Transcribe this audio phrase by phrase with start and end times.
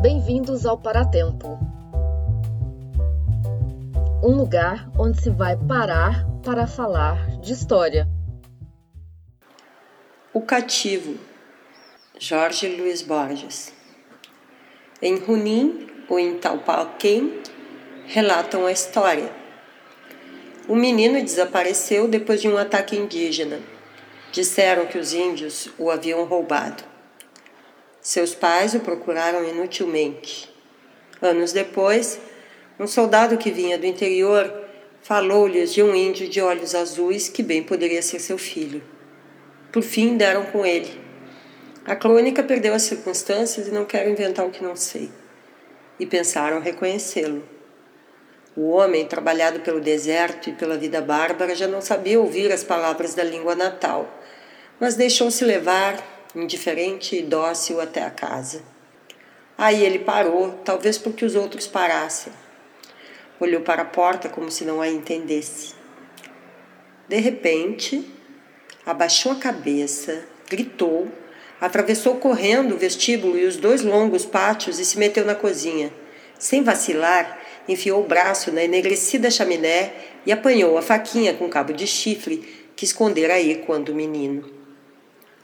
[0.00, 1.58] Bem-vindos ao Paratempo.
[4.22, 8.08] Um lugar onde se vai parar para falar de história.
[10.32, 11.18] O Cativo,
[12.18, 13.74] Jorge Luiz Borges.
[15.02, 17.42] Em Runim ou em Talpalquém,
[18.06, 19.30] relatam a história.
[20.66, 23.60] O menino desapareceu depois de um ataque indígena.
[24.32, 26.89] Disseram que os índios o haviam roubado.
[28.02, 30.50] Seus pais o procuraram inutilmente.
[31.20, 32.18] Anos depois,
[32.78, 34.50] um soldado que vinha do interior
[35.02, 38.82] falou-lhes de um índio de olhos azuis que bem poderia ser seu filho.
[39.70, 40.98] Por fim, deram com ele.
[41.84, 45.10] A crônica perdeu as circunstâncias e não quero inventar o que não sei.
[45.98, 47.42] E pensaram reconhecê-lo.
[48.56, 53.14] O homem, trabalhado pelo deserto e pela vida bárbara, já não sabia ouvir as palavras
[53.14, 54.08] da língua natal,
[54.78, 58.62] mas deixou-se levar indiferente e dócil até a casa.
[59.56, 62.32] Aí ele parou, talvez porque os outros parassem.
[63.38, 65.74] Olhou para a porta como se não a entendesse.
[67.08, 68.08] De repente,
[68.86, 71.08] abaixou a cabeça, gritou,
[71.60, 75.92] atravessou correndo o vestíbulo e os dois longos pátios e se meteu na cozinha.
[76.38, 79.92] Sem vacilar, enfiou o braço na enegrecida chaminé
[80.24, 84.59] e apanhou a faquinha com cabo de chifre que escondera aí quando menino.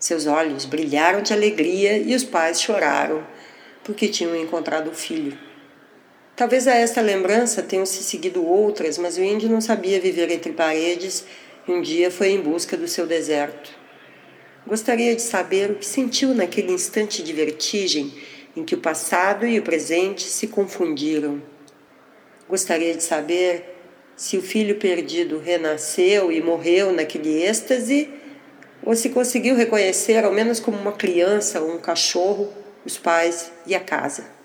[0.06, 3.26] Seus olhos brilharam de alegria e os pais choraram
[3.82, 5.36] porque tinham encontrado o filho.
[6.36, 10.52] Talvez a esta lembrança tenham se seguido outras, mas o índio não sabia viver entre
[10.52, 11.24] paredes
[11.66, 13.72] e um dia foi em busca do seu deserto.
[14.64, 18.14] Gostaria de saber o que sentiu naquele instante de vertigem
[18.56, 21.42] em que o passado e o presente se confundiram.
[22.48, 23.74] Gostaria de saber
[24.14, 28.08] se o filho perdido renasceu e morreu naquele êxtase
[28.86, 32.48] ou se conseguiu reconhecer, ao menos como uma criança ou um cachorro,
[32.84, 34.35] os pais e a casa.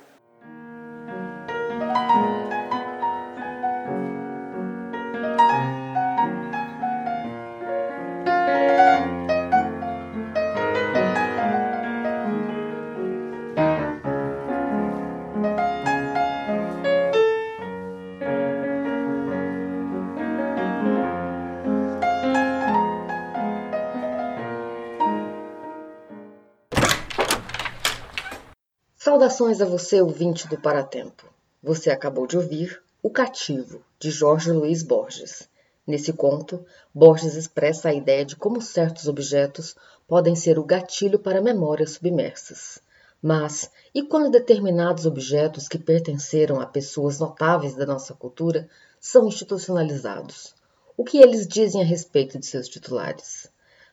[29.12, 31.28] Saudações a você, ouvinte do Paratempo.
[31.62, 35.50] Você acabou de ouvir O Cativo, de Jorge Luiz Borges.
[35.86, 39.76] Nesse conto, Borges expressa a ideia de como certos objetos
[40.08, 42.80] podem ser o gatilho para memórias submersas.
[43.22, 50.56] Mas, e quando determinados objetos que pertenceram a pessoas notáveis da nossa cultura são institucionalizados?
[50.96, 53.52] O que eles dizem a respeito de seus titulares?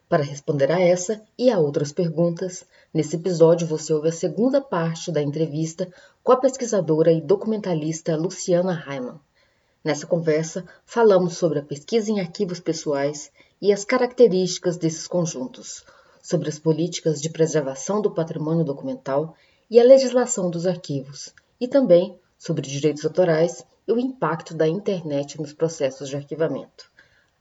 [0.08, 2.64] Para responder a essa e a outras perguntas,
[2.94, 5.86] nesse episódio você ouve a segunda parte da entrevista
[6.24, 9.20] com a pesquisadora e documentalista Luciana Raiman.
[9.84, 13.30] Nessa conversa, falamos sobre a pesquisa em arquivos pessoais
[13.60, 15.84] e as características desses conjuntos,
[16.22, 19.36] sobre as políticas de preservação do patrimônio documental
[19.70, 25.38] e a legislação dos arquivos, e também sobre direitos autorais e o impacto da internet
[25.38, 26.90] nos processos de arquivamento.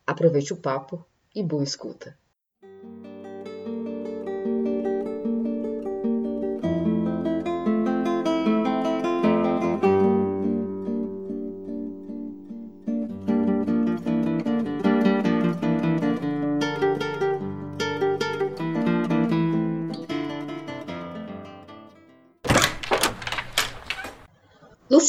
[0.06, 2.14] Aproveite o papo e boa escuta!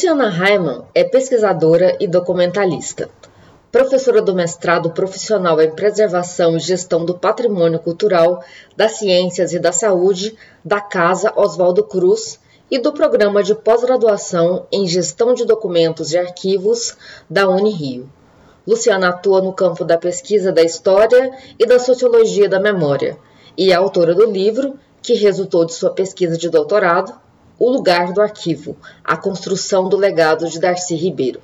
[0.09, 3.11] Luciana Raiman é pesquisadora e documentalista,
[3.71, 8.43] professora do mestrado profissional em Preservação e Gestão do Patrimônio Cultural,
[8.75, 12.39] das Ciências e da Saúde da Casa Oswaldo Cruz
[12.71, 16.97] e do Programa de Pós-Graduação em Gestão de Documentos e Arquivos
[17.29, 18.09] da Unirio.
[18.65, 23.15] Luciana atua no campo da pesquisa da história e da sociologia da memória
[23.55, 24.73] e é autora do livro,
[25.03, 27.13] que resultou de sua pesquisa de doutorado,
[27.59, 31.41] o lugar do arquivo, a construção do legado de Darcy Ribeiro.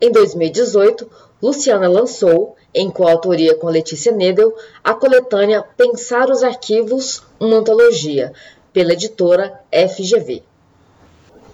[0.00, 1.10] Em 2018,
[1.42, 8.32] Luciana lançou, em coautoria com Letícia Nedel, a coletânea Pensar os Arquivos, uma antologia,
[8.72, 10.42] pela editora FGV.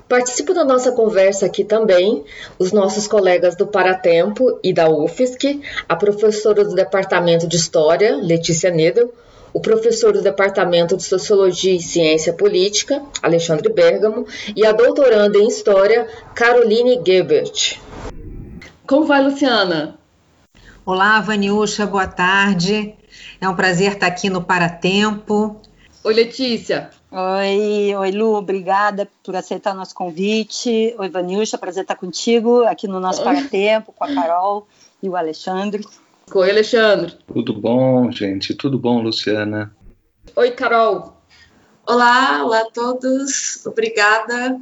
[0.06, 2.22] Participam da nossa conversa aqui também
[2.58, 8.70] os nossos colegas do Paratempo e da UFSC, a professora do Departamento de História, Letícia
[8.70, 9.10] Nedel,
[9.54, 15.46] o professor do Departamento de Sociologia e Ciência Política, Alexandre Bergamo, e a doutoranda em
[15.46, 17.80] História, Caroline Gebert.
[18.84, 19.96] Como vai, Luciana?
[20.84, 22.96] Olá, Vaniúcha, boa tarde.
[23.40, 25.60] É um prazer estar aqui no Paratempo.
[26.02, 26.90] Oi, Letícia.
[27.12, 30.92] Oi, oi, Lu, obrigada por aceitar o nosso convite.
[30.98, 34.66] Oi, Vanilcha, prazer estar contigo aqui no nosso Paratempo, com a Carol
[35.00, 35.86] e o Alexandre.
[36.32, 37.16] Oi, Alexandre.
[37.26, 38.54] Tudo bom, gente?
[38.54, 39.74] Tudo bom, Luciana?
[40.36, 41.16] Oi, Carol.
[41.86, 43.64] Olá, olá a todos.
[43.66, 44.60] Obrigada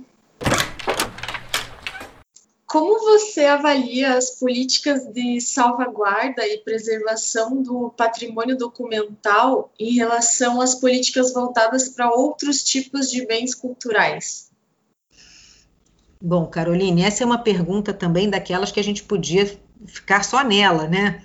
[2.73, 10.75] como você avalia as políticas de salvaguarda e preservação do patrimônio documental em relação às
[10.75, 14.51] políticas voltadas para outros tipos de bens culturais?
[16.19, 20.87] Bom, Caroline, essa é uma pergunta também daquelas que a gente podia ficar só nela,
[20.87, 21.23] né?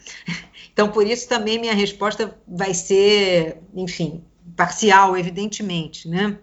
[0.71, 4.23] Então, por isso também minha resposta vai ser, enfim,
[4.55, 6.37] parcial, evidentemente, né?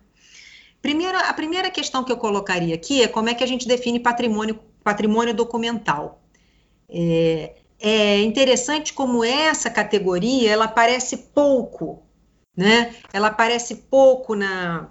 [0.82, 4.00] Primeiro, a primeira questão que eu colocaria aqui é como é que a gente define
[4.00, 6.20] patrimônio patrimônio documental.
[6.88, 12.02] É, é interessante como essa categoria ela aparece pouco,
[12.56, 12.94] né?
[13.12, 14.90] Ela aparece pouco na,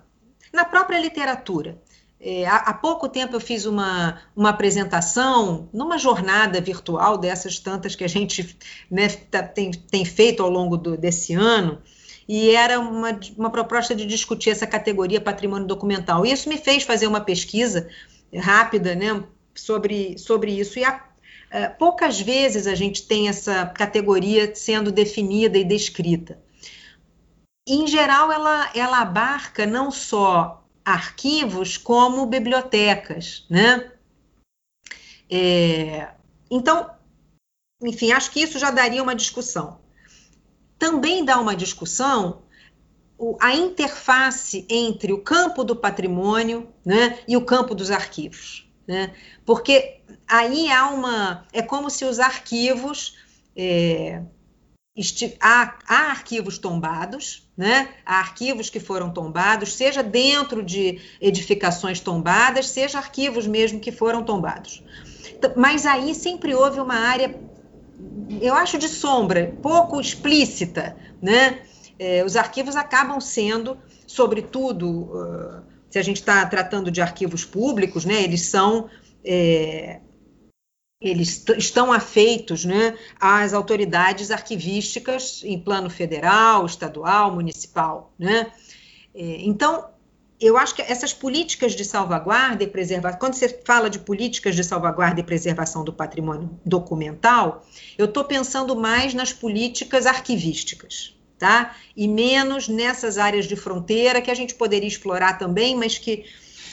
[0.52, 1.82] na própria literatura.
[2.26, 7.98] É, há, há, pouco tempo eu fiz uma, uma apresentação numa jornada virtual dessas tantas
[7.98, 8.58] que a gente
[8.90, 11.82] né, tá, tem, tem feito ao longo do, desse ano,
[12.26, 16.26] e era uma, uma proposta de discutir essa categoria patrimônio documental.
[16.26, 17.90] E isso me fez fazer uma pesquisa
[18.34, 19.22] rápida, né,
[19.54, 20.80] sobre, sobre isso.
[20.80, 21.06] E há,
[21.52, 26.42] é, poucas vezes a gente tem essa categoria sendo definida e descrita.
[27.68, 33.92] Em geral, ela, ela abarca não só arquivos, como bibliotecas, né?
[35.30, 36.10] É,
[36.50, 36.90] então,
[37.82, 39.80] enfim, acho que isso já daria uma discussão.
[40.78, 42.44] Também dá uma discussão
[43.40, 49.14] a interface entre o campo do patrimônio né, e o campo dos arquivos né?
[49.46, 51.46] Porque aí há uma.
[51.52, 53.18] É como se os arquivos.
[53.56, 54.22] É,
[55.40, 57.90] há, há, arquivos tombados, né?
[58.06, 64.24] há arquivos que foram tombados, seja dentro de edificações tombadas, seja arquivos mesmo que foram
[64.24, 64.84] tombados.
[65.56, 67.36] Mas aí sempre houve uma área,
[68.40, 70.96] eu acho, de sombra, pouco explícita.
[71.22, 71.62] Né?
[71.98, 74.90] É, os arquivos acabam sendo, sobretudo.
[74.90, 78.90] Uh, se a gente está tratando de arquivos públicos, né, eles são
[79.24, 80.00] é,
[81.04, 88.14] eles estão afeitos né, às autoridades arquivísticas em plano federal, estadual, municipal.
[88.18, 88.52] Né?
[89.14, 89.86] É, então,
[90.40, 94.64] eu acho que essas políticas de salvaguarda e preservação, quando você fala de políticas de
[94.64, 97.66] salvaguarda e preservação do patrimônio documental,
[97.98, 101.14] eu estou pensando mais nas políticas arquivísticas
[101.44, 101.76] tá?
[101.98, 106.24] E menos nessas áreas de fronteira que a gente poderia explorar também, mas que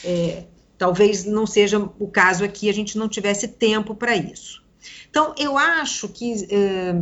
[0.05, 0.45] é,
[0.81, 4.65] talvez não seja o caso aqui, a gente não tivesse tempo para isso.
[5.11, 6.99] Então, eu acho que, é,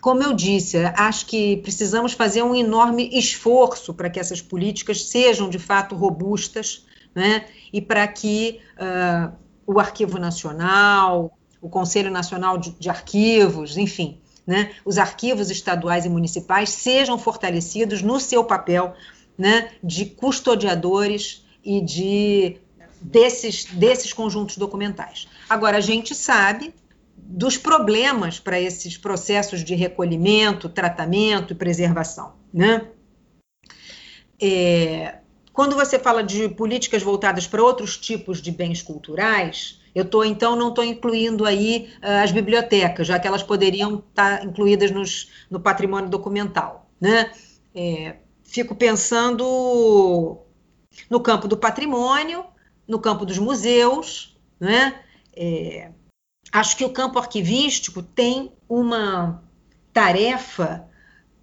[0.00, 5.50] como eu disse, acho que precisamos fazer um enorme esforço para que essas políticas sejam
[5.50, 7.46] de fato robustas, né?
[7.72, 9.34] E para que uh,
[9.66, 16.08] o Arquivo Nacional, o Conselho Nacional de, de Arquivos, enfim, né, os arquivos estaduais e
[16.08, 18.94] municipais sejam fortalecidos no seu papel
[19.36, 22.56] né, de custodiadores e de
[23.00, 25.28] desses, desses conjuntos documentais.
[25.48, 26.72] Agora, a gente sabe
[27.16, 32.34] dos problemas para esses processos de recolhimento, tratamento e preservação.
[32.54, 32.86] Né?
[34.40, 35.18] É,
[35.52, 40.54] quando você fala de políticas voltadas para outros tipos de bens culturais, eu tô, então
[40.54, 45.30] não estou incluindo aí uh, as bibliotecas, já que elas poderiam estar tá incluídas nos,
[45.50, 46.88] no patrimônio documental.
[47.00, 47.32] Né?
[47.74, 50.45] É, fico pensando
[51.08, 52.44] no campo do patrimônio,
[52.86, 54.36] no campo dos museus.
[54.58, 55.00] Né?
[55.36, 55.90] É,
[56.52, 59.42] acho que o campo arquivístico tem uma
[59.92, 60.88] tarefa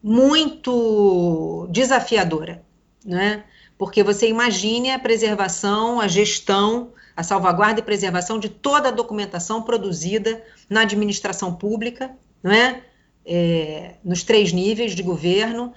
[0.02, 2.64] muito desafiadora,
[3.06, 3.46] né?
[3.78, 9.62] Porque você imagine a preservação, a gestão a salvaguarda e preservação de toda a documentação
[9.62, 12.82] produzida na administração pública, não é?
[13.26, 15.74] é nos três níveis de governo,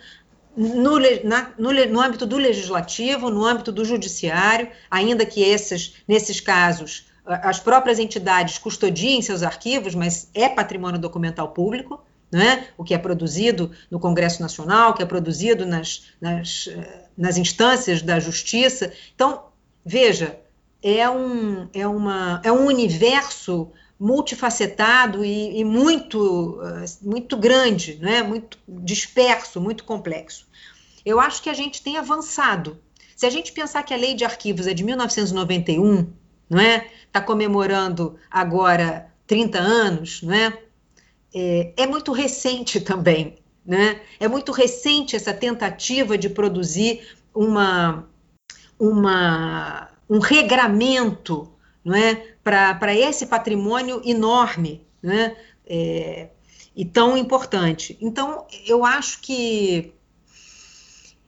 [0.57, 6.41] no, na, no, no, âmbito do legislativo, no âmbito do judiciário, ainda que esses, nesses
[6.41, 12.01] casos as próprias entidades custodiem seus arquivos, mas é patrimônio documental público,
[12.33, 12.69] é?
[12.77, 17.37] o que é produzido no Congresso Nacional, o que é produzido nas, nas, eh, nas
[17.37, 18.93] instâncias da justiça.
[19.15, 19.45] Então,
[19.85, 20.39] veja,
[20.83, 28.23] é um, é uma, é um universo multifacetado e, e muito, uh, muito grande, né?
[28.23, 30.47] muito disperso, muito complexo.
[31.05, 32.79] Eu acho que a gente tem avançado.
[33.17, 36.13] Se a gente pensar que a lei de arquivos é de 1991,
[36.49, 36.87] não é?
[37.07, 40.59] Está comemorando agora 30 anos, não é?
[41.35, 41.73] é?
[41.77, 44.01] É muito recente também, Né?
[44.21, 48.07] É muito recente essa tentativa de produzir uma,
[48.79, 51.51] uma, um regramento
[51.87, 52.36] não é?
[52.47, 55.37] Para esse patrimônio enorme né?
[55.67, 56.29] É,
[56.75, 57.97] e tão importante.
[58.01, 59.93] Então, eu acho que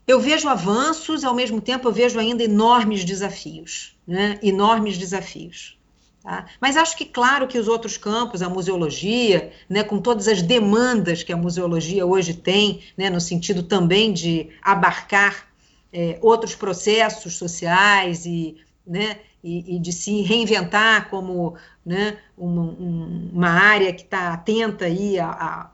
[0.07, 4.39] eu vejo avanços, ao mesmo tempo eu vejo ainda enormes desafios, né?
[4.43, 5.79] enormes desafios.
[6.23, 6.47] Tá?
[6.61, 11.23] Mas acho que, claro, que os outros campos, a museologia, né, com todas as demandas
[11.23, 15.49] que a museologia hoje tem, né, no sentido também de abarcar
[15.93, 18.57] é, outros processos sociais e,
[18.87, 24.87] né, e, e, de se reinventar como né, uma, um, uma área que está atenta
[24.87, 25.71] aí a, a,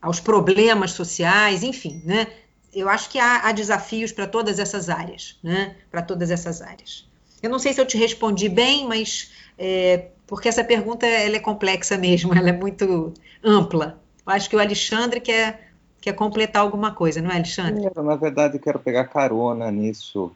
[0.00, 2.26] aos problemas sociais, enfim, né,
[2.74, 7.08] eu acho que há, há desafios para todas essas áreas, né, para todas essas áreas.
[7.42, 11.40] Eu não sei se eu te respondi bem, mas é, porque essa pergunta ela é
[11.40, 13.12] complexa mesmo, ela é muito
[13.42, 14.00] ampla.
[14.26, 17.90] Eu acho que o Alexandre quer, quer completar alguma coisa, não é, Alexandre?
[17.96, 20.32] na verdade, eu quero pegar carona nisso,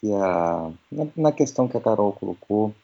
[0.00, 2.74] que a, na, na questão que a Carol colocou.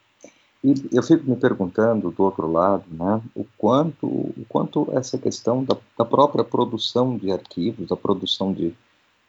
[0.63, 5.65] E eu fico me perguntando, do outro lado, né, o quanto, o quanto essa questão
[5.65, 8.75] da, da própria produção de arquivos, da produção de,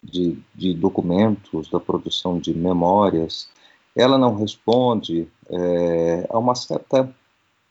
[0.04, 3.50] de, de documentos, da produção de memórias,
[3.96, 7.14] ela não responde é, a uma certa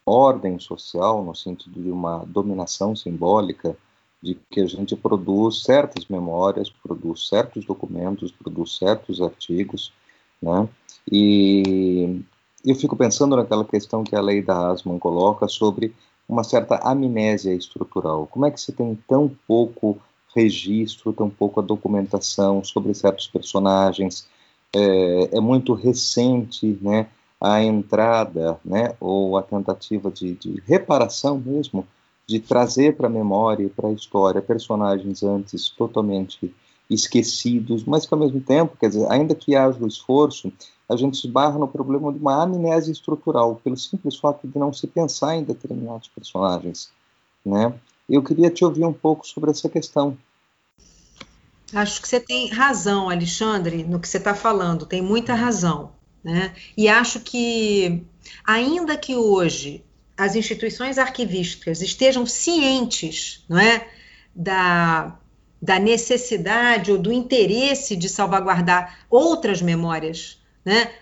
[0.04, 3.76] ordem social, no sentido de uma dominação simbólica,
[4.22, 9.92] de que a gente produz certas memórias, produz certos documentos, produz certos artigos,
[10.40, 10.68] né?
[11.10, 12.22] E
[12.64, 15.94] eu fico pensando naquela questão que a lei da Asman coloca sobre
[16.28, 18.26] uma certa amnésia estrutural.
[18.26, 19.98] Como é que se tem tão pouco
[20.34, 24.28] registro, tão pouca documentação sobre certos personagens,
[24.72, 27.08] é, é muito recente, né,
[27.40, 31.86] a entrada, né, ou a tentativa de, de reparação mesmo,
[32.26, 36.54] de trazer para a memória e para a história personagens antes totalmente
[36.90, 40.52] esquecidos, mas que ao mesmo tempo, quer dizer, ainda que haja o esforço,
[40.88, 44.86] a gente esbarra no problema de uma amnésia estrutural, pelo simples fato de não se
[44.88, 46.90] pensar em determinados personagens,
[47.46, 47.72] né?
[48.08, 50.18] Eu queria te ouvir um pouco sobre essa questão.
[51.72, 55.92] Acho que você tem razão, Alexandre, no que você está falando, tem muita razão.
[56.24, 56.52] Né?
[56.76, 58.04] E acho que,
[58.44, 59.84] ainda que hoje
[60.16, 63.88] as instituições arquivísticas estejam cientes não é,
[64.34, 65.18] da,
[65.60, 70.92] da necessidade ou do interesse de salvaguardar outras memórias, né,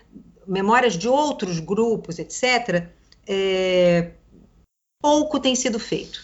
[0.45, 2.87] memórias de outros grupos, etc.,
[3.27, 4.11] é,
[5.01, 6.21] pouco tem sido feito.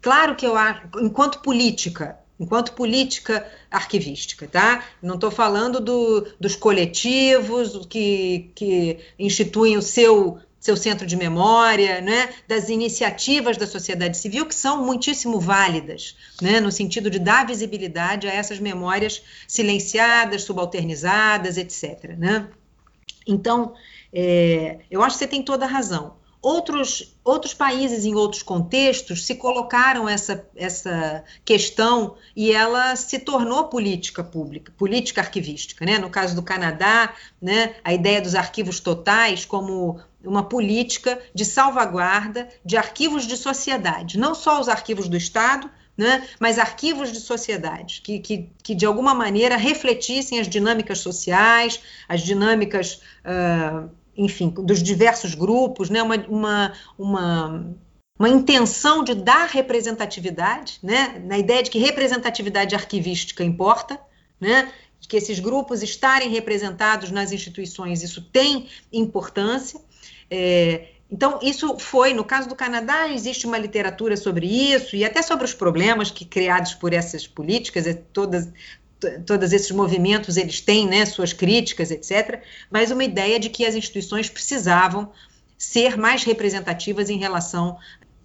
[0.00, 4.84] Claro que eu acho, enquanto política, enquanto política arquivística, tá?
[5.02, 12.00] Não estou falando do, dos coletivos que, que instituem o seu seu centro de memória,
[12.00, 17.46] né, das iniciativas da sociedade civil que são muitíssimo válidas, né, no sentido de dar
[17.46, 22.16] visibilidade a essas memórias silenciadas, subalternizadas, etc.
[22.18, 22.48] Né?
[23.26, 23.74] Então,
[24.12, 26.14] é, eu acho que você tem toda a razão.
[26.42, 33.64] Outros, outros países, em outros contextos, se colocaram essa, essa questão e ela se tornou
[33.64, 35.84] política pública, política arquivística.
[35.84, 35.98] Né?
[35.98, 42.48] No caso do Canadá, né, a ideia dos arquivos totais como uma política de salvaguarda
[42.64, 48.02] de arquivos de sociedade, não só os arquivos do Estado, né, mas arquivos de sociedade,
[48.02, 53.00] que, que, que, de alguma maneira refletissem as dinâmicas sociais, as dinâmicas.
[53.24, 57.74] Uh, enfim, dos diversos grupos, né, uma, uma, uma,
[58.18, 64.00] uma intenção de dar representatividade, né, na ideia de que representatividade arquivística importa,
[64.40, 64.72] né,
[65.06, 69.80] que esses grupos estarem representados nas instituições, isso tem importância.
[70.30, 75.22] É, então, isso foi, no caso do Canadá, existe uma literatura sobre isso e até
[75.22, 78.48] sobre os problemas que criados por essas políticas, todas,
[79.24, 83.74] todos esses movimentos eles têm né, suas críticas, etc., mas uma ideia de que as
[83.74, 85.12] instituições precisavam
[85.56, 87.78] ser mais representativas em relação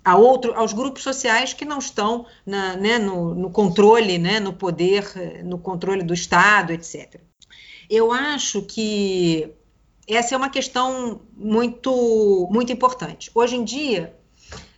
[0.04, 4.54] a outro, aos grupos sociais que não estão na, né, no, no, controle, né, no
[4.54, 7.22] poder, no controle do Estado, etc.
[7.88, 9.54] Eu acho que
[10.08, 13.32] essa é uma questão muito, muito importante.
[13.34, 14.16] Hoje em dia,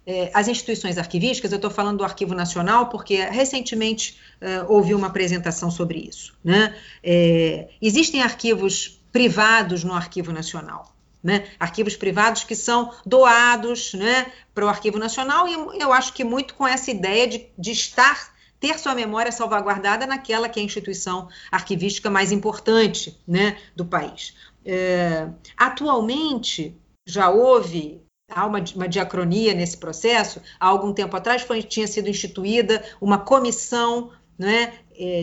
[0.06, 5.08] é, as instituições arquivísticas, eu estou falando do Arquivo Nacional, porque recentemente é, houve uma
[5.08, 6.36] apresentação sobre isso.
[6.44, 6.76] Né?
[7.02, 10.94] É, existem arquivos privados no Arquivo Nacional.
[11.24, 11.48] Né?
[11.58, 16.54] Arquivos privados que são doados né, para o Arquivo Nacional, e eu acho que muito
[16.54, 21.28] com essa ideia de, de estar ter sua memória salvaguardada naquela que é a instituição
[21.52, 24.34] arquivística mais importante né, do país.
[24.66, 30.42] É, atualmente, já houve há uma, uma diacronia nesse processo.
[30.60, 34.74] Há algum tempo atrás foi, tinha sido instituída uma comissão né,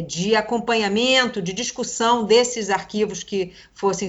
[0.06, 4.08] de acompanhamento, de discussão desses arquivos que fossem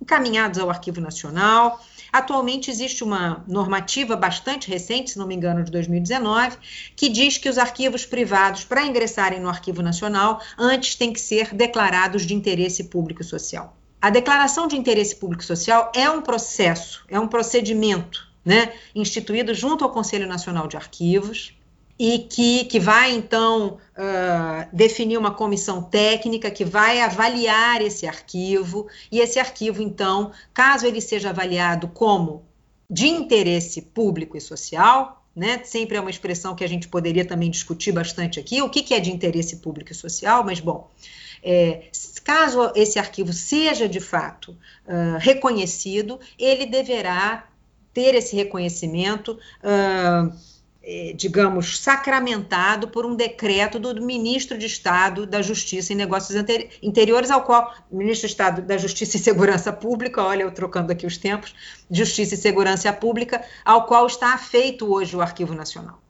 [0.00, 1.80] encaminhados ao Arquivo Nacional.
[2.10, 6.56] Atualmente existe uma normativa bastante recente, se não me engano, de 2019,
[6.96, 11.54] que diz que os arquivos privados, para ingressarem no Arquivo Nacional, antes têm que ser
[11.54, 13.77] declarados de interesse público social.
[14.00, 19.84] A declaração de interesse público social é um processo, é um procedimento, né, instituído junto
[19.84, 21.52] ao Conselho Nacional de Arquivos,
[21.98, 28.86] e que, que vai, então, uh, definir uma comissão técnica que vai avaliar esse arquivo,
[29.10, 32.44] e esse arquivo, então, caso ele seja avaliado como
[32.88, 37.50] de interesse público e social, né, sempre é uma expressão que a gente poderia também
[37.50, 40.88] discutir bastante aqui, o que, que é de interesse público e social, mas, bom,
[41.42, 41.88] é,
[42.24, 44.52] caso esse arquivo seja de fato
[44.86, 47.46] uh, reconhecido, ele deverá
[47.92, 49.38] ter esse reconhecimento.
[49.62, 50.48] Uh,
[51.14, 56.42] digamos, sacramentado por um decreto do ministro de Estado da Justiça e Negócios
[56.82, 61.04] Interiores, ao qual, ministro de Estado da Justiça e Segurança Pública, olha, eu trocando aqui
[61.04, 61.54] os tempos,
[61.90, 66.00] Justiça e Segurança Pública, ao qual está afeito hoje o Arquivo Nacional.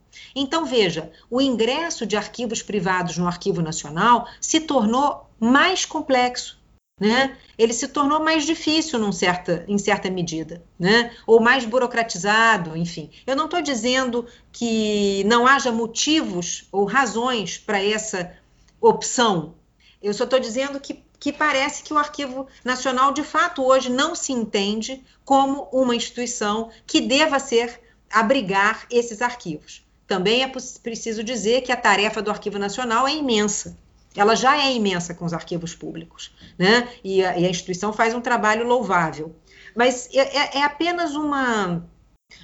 [0.41, 6.59] Então, veja, o ingresso de arquivos privados no Arquivo Nacional se tornou mais complexo
[6.99, 7.37] né?
[7.57, 11.13] Ele se tornou mais difícil num certa, em certa medida, né?
[11.27, 13.11] Ou mais burocratizado, enfim.
[13.27, 18.33] Eu não estou dizendo que não haja motivos ou razões para essa
[18.81, 19.55] opção.
[20.03, 24.15] Eu só estou dizendo que, que parece que o Arquivo Nacional, de fato, hoje não
[24.15, 27.81] se entende como uma instituição que deva ser
[28.11, 29.88] abrigar esses arquivos.
[30.09, 30.49] Também é
[30.83, 33.77] preciso dizer que a tarefa do Arquivo Nacional é imensa
[34.17, 36.89] ela já é imensa com os arquivos públicos, né?
[37.05, 39.35] E a, e a instituição faz um trabalho louvável.
[39.77, 41.87] Mas é, é, é, apenas uma.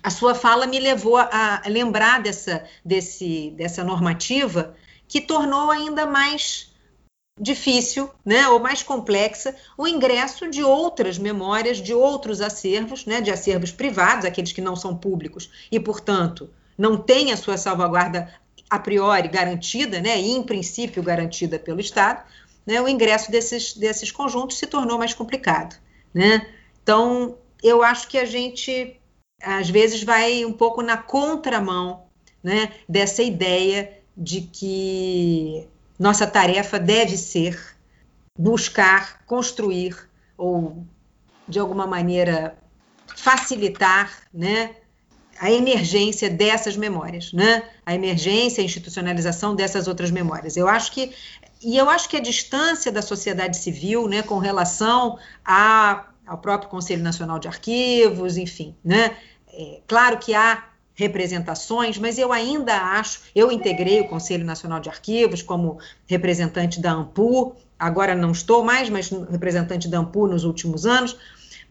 [0.03, 4.75] A sua fala me levou a lembrar dessa, desse, dessa normativa
[5.07, 6.73] que tornou ainda mais
[7.39, 13.31] difícil, né, ou mais complexa, o ingresso de outras memórias, de outros acervos, né, de
[13.31, 18.33] acervos privados, aqueles que não são públicos e, portanto, não têm a sua salvaguarda
[18.69, 22.25] a priori garantida, né, e em princípio garantida pelo Estado,
[22.67, 25.77] né, o ingresso desses, desses conjuntos se tornou mais complicado.
[26.13, 26.47] Né?
[26.83, 29.01] Então, eu acho que a gente,
[29.43, 32.05] às vezes, vai um pouco na contramão
[32.43, 35.67] né, dessa ideia de que
[35.99, 37.77] nossa tarefa deve ser
[38.39, 39.97] buscar, construir
[40.37, 40.85] ou,
[41.49, 42.59] de alguma maneira,
[43.15, 44.77] facilitar né,
[45.39, 47.63] a emergência dessas memórias, né?
[47.85, 50.57] A emergência, a institucionalização dessas outras memórias.
[50.57, 51.13] Eu acho que
[51.63, 56.69] e eu acho que a distância da sociedade civil, né, com relação a, ao próprio
[56.69, 59.17] Conselho Nacional de Arquivos, enfim, né?
[59.51, 64.89] É, claro que há representações, mas eu ainda acho, eu integrei o Conselho Nacional de
[64.89, 70.87] Arquivos como representante da AMPU, agora não estou mais, mas representante da AMPU nos últimos
[70.87, 71.17] anos,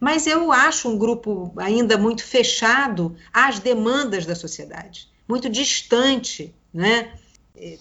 [0.04, 7.14] mas eu acho um grupo ainda muito fechado às demandas da sociedade, muito distante, né?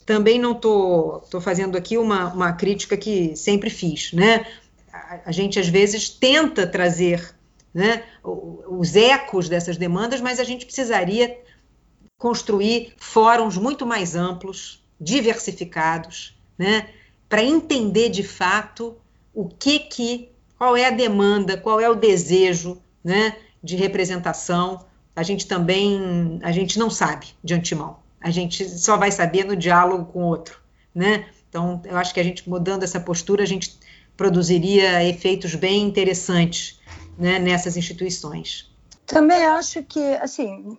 [0.06, 4.46] Também não estou fazendo aqui uma, uma crítica que sempre fiz, né?
[4.92, 7.34] A, a gente às vezes tenta trazer
[7.74, 11.36] né, os ecos dessas demandas, mas a gente precisaria
[12.16, 16.88] construir fóruns muito mais amplos, diversificados, né,
[17.28, 18.96] para entender de fato
[19.34, 20.31] o que que
[20.62, 24.84] qual é a demanda, qual é o desejo né, de representação.
[25.16, 27.96] A gente também, a gente não sabe de antemão.
[28.20, 30.60] A gente só vai saber no diálogo com o outro,
[30.94, 31.26] né?
[31.48, 33.76] Então, eu acho que a gente mudando essa postura, a gente
[34.16, 36.80] produziria efeitos bem interessantes
[37.18, 38.72] né, nessas instituições.
[39.04, 40.78] Também acho que, assim,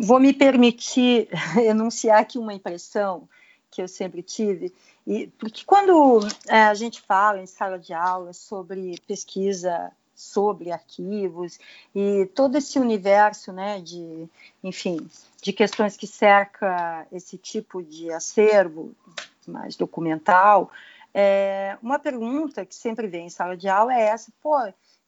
[0.00, 1.28] vou me permitir
[1.64, 3.28] enunciar aqui uma impressão
[3.70, 4.72] que eu sempre tive,
[5.06, 11.58] e, porque quando é, a gente fala em sala de aula sobre pesquisa sobre arquivos
[11.94, 14.28] e todo esse universo, né, de,
[14.62, 15.08] enfim,
[15.42, 18.94] de questões que cerca esse tipo de acervo
[19.46, 20.70] mais documental,
[21.12, 24.56] é, uma pergunta que sempre vem em sala de aula é essa, pô,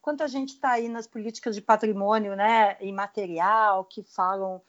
[0.01, 4.61] quanto a gente está aí nas políticas de patrimônio, né, imaterial, que falam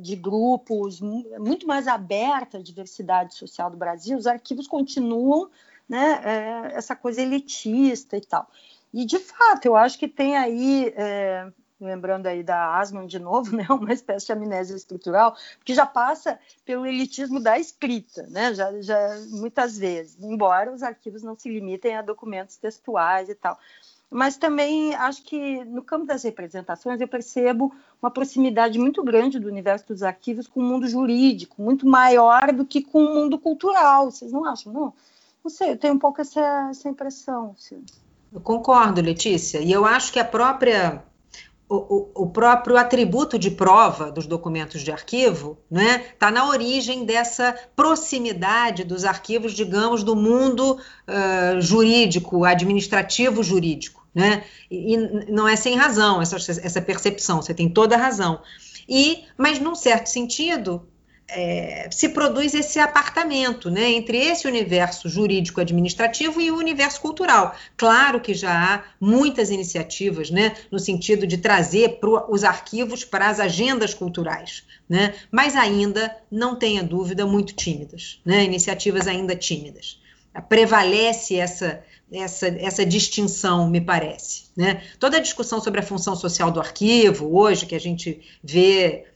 [0.00, 5.50] de grupos, muito mais aberta à diversidade social do Brasil, os arquivos continuam
[5.88, 8.48] né, eh, essa coisa elitista e tal.
[8.92, 13.50] E, de fato, eu acho que tem aí, é, lembrando aí da Asman de novo,
[13.56, 18.80] né, uma espécie de amnésia estrutural, que já passa pelo elitismo da escrita, né, já,
[18.80, 23.58] já muitas vezes, embora os arquivos não se limitem a documentos textuais e tal.
[24.14, 29.48] Mas também acho que no campo das representações eu percebo uma proximidade muito grande do
[29.48, 34.12] universo dos arquivos com o mundo jurídico, muito maior do que com o mundo cultural.
[34.12, 34.94] Vocês não acham, não?
[35.42, 37.56] Não sei, eu tenho um pouco essa, essa impressão.
[37.58, 37.82] Assim.
[38.32, 41.02] Eu concordo, Letícia, e eu acho que a própria
[41.68, 47.04] o, o, próprio atributo de prova dos documentos de arquivo está né, tá na origem
[47.04, 54.03] dessa proximidade dos arquivos, digamos, do mundo uh, jurídico, administrativo jurídico.
[54.14, 54.44] Né?
[54.70, 54.96] E, e,
[55.30, 58.40] não é sem razão essa, essa percepção, você tem toda a razão.
[58.88, 60.86] E, mas num certo sentido,
[61.26, 67.56] é, se produz esse apartamento né, entre esse universo jurídico-administrativo e o universo cultural.
[67.76, 73.28] Claro que já há muitas iniciativas né, no sentido de trazer pro, os arquivos para
[73.28, 79.98] as agendas culturais, né, mas ainda, não tenha dúvida, muito tímidas, né, iniciativas ainda tímidas.
[80.40, 84.44] Prevalece essa, essa, essa distinção, me parece.
[84.56, 84.82] Né?
[84.98, 89.06] Toda a discussão sobre a função social do arquivo, hoje, que a gente vê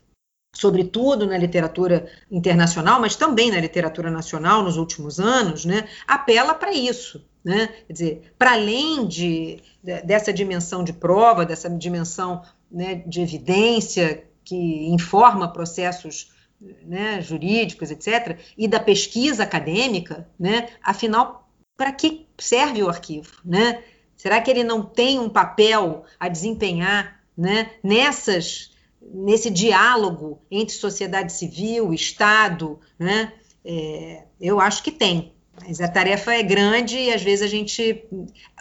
[0.55, 6.73] sobretudo na literatura internacional, mas também na literatura nacional nos últimos anos, né, apela para
[6.73, 7.25] isso.
[7.45, 7.69] Né?
[7.87, 14.25] Quer dizer, para além de, de, dessa dimensão de prova, dessa dimensão né, de evidência
[14.45, 22.83] que informa processos né, jurídicos, etc., e da pesquisa acadêmica, né, afinal, para que serve
[22.83, 23.33] o arquivo?
[23.45, 23.83] Né?
[24.17, 31.33] Será que ele não tem um papel a desempenhar né, nessas nesse diálogo entre sociedade
[31.33, 33.33] civil, Estado, né?
[33.65, 35.33] É, eu acho que tem.
[35.67, 38.05] Mas a tarefa é grande e às vezes a gente.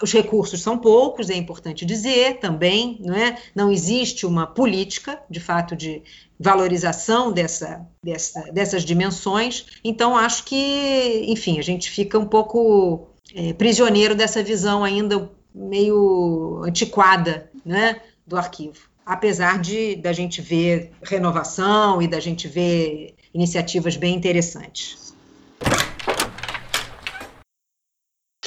[0.01, 3.37] Os recursos são poucos, é importante dizer também, não é?
[3.55, 6.01] Não existe uma política, de fato, de
[6.39, 9.65] valorização dessa, dessa, dessas dimensões.
[9.83, 16.61] Então, acho que, enfim, a gente fica um pouco é, prisioneiro dessa visão ainda meio
[16.63, 23.95] antiquada né, do arquivo apesar de da gente ver renovação e da gente ver iniciativas
[23.95, 25.06] bem interessantes.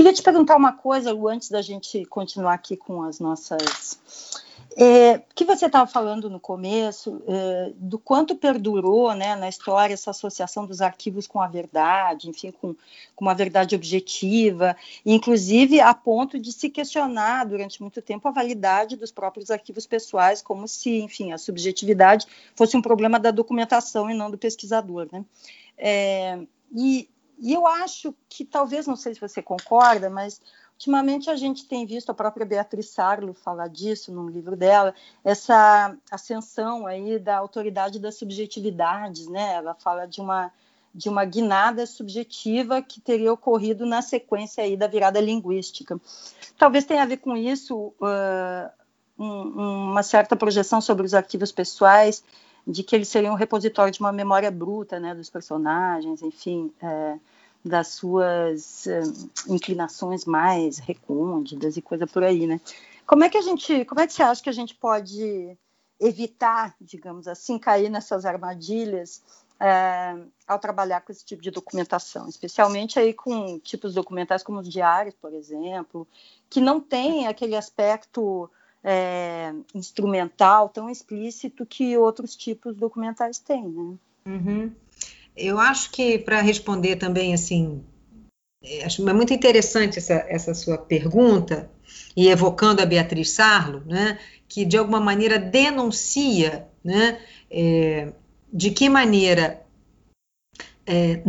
[0.01, 4.41] Queria te perguntar uma coisa, Lu, antes da gente continuar aqui com as nossas
[4.75, 10.11] é, que você estava falando no começo, é, do quanto perdurou né, na história essa
[10.11, 12.75] associação dos arquivos com a verdade, enfim, com,
[13.15, 18.97] com uma verdade objetiva, inclusive a ponto de se questionar durante muito tempo a validade
[18.97, 24.15] dos próprios arquivos pessoais, como se, enfim, a subjetividade fosse um problema da documentação e
[24.15, 25.07] não do pesquisador.
[25.13, 25.23] Né?
[25.77, 26.39] É,
[26.75, 27.07] e,
[27.40, 30.40] e eu acho que, talvez, não sei se você concorda, mas
[30.81, 35.94] Ultimamente a gente tem visto a própria Beatriz Sarlo falar disso no livro dela, essa
[36.11, 39.57] ascensão aí da autoridade das subjetividades, né?
[39.57, 40.50] Ela fala de uma
[40.92, 46.00] de uma guinada subjetiva que teria ocorrido na sequência aí da virada linguística.
[46.57, 48.70] Talvez tenha a ver com isso uh,
[49.18, 52.24] um, uma certa projeção sobre os arquivos pessoais,
[52.70, 56.72] de que eles seriam um repositório de uma memória bruta, né, dos personagens, enfim.
[56.83, 57.18] É,
[57.64, 62.61] das suas uh, inclinações mais recônditas e coisa por aí, né?
[63.06, 65.56] Como é que a gente, como é que você acha que a gente pode
[66.00, 69.22] evitar, digamos assim, cair nessas armadilhas
[69.61, 74.68] uh, ao trabalhar com esse tipo de documentação, especialmente aí com tipos documentais como os
[74.68, 76.09] diários, por exemplo,
[76.48, 78.50] que não tem aquele aspecto
[78.83, 83.95] é, instrumental tão explícito que outros tipos documentais têm, né?
[84.27, 84.73] Uhum
[85.37, 87.83] eu acho que para responder também assim,
[88.62, 91.71] é, acho é muito interessante essa, essa sua pergunta
[92.16, 98.12] e evocando a Beatriz Sarlo, né, que de alguma maneira denuncia, né, é,
[98.53, 99.64] de que maneira
[100.87, 101.23] é,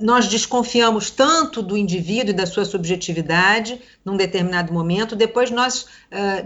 [0.00, 5.86] nós desconfiamos tanto do indivíduo e da sua subjetividade num determinado momento, depois nós,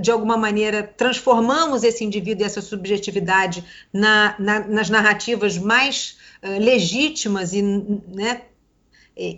[0.01, 7.53] de alguma maneira, transformamos esse indivíduo e essa subjetividade na, na, nas narrativas mais legítimas
[7.53, 8.43] e né,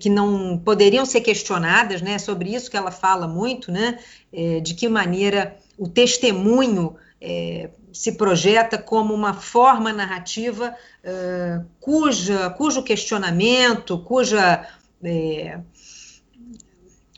[0.00, 2.18] que não poderiam ser questionadas, né?
[2.18, 3.98] Sobre isso que ela fala muito, né?
[4.32, 10.74] É, de que maneira o testemunho é, se projeta como uma forma narrativa
[11.04, 14.66] uh, cuja, cujo questionamento, cuja,
[15.02, 15.60] é,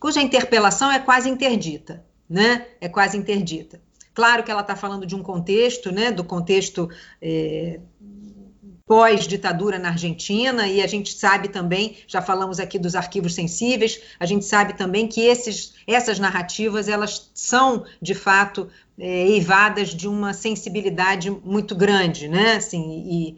[0.01, 2.67] cuja interpelação é quase interdita, né?
[2.81, 3.81] É quase interdita.
[4.13, 6.13] Claro que ela está falando de um contexto, né?
[6.13, 6.89] Do contexto
[7.21, 7.81] é,
[8.87, 14.27] pós-ditadura na Argentina, e a gente sabe também, já falamos aqui dos arquivos sensíveis, a
[14.27, 20.33] gente sabe também que esses, essas narrativas, elas são, de fato, é, eivadas de uma
[20.33, 23.37] sensibilidade muito grande, né, assim, e,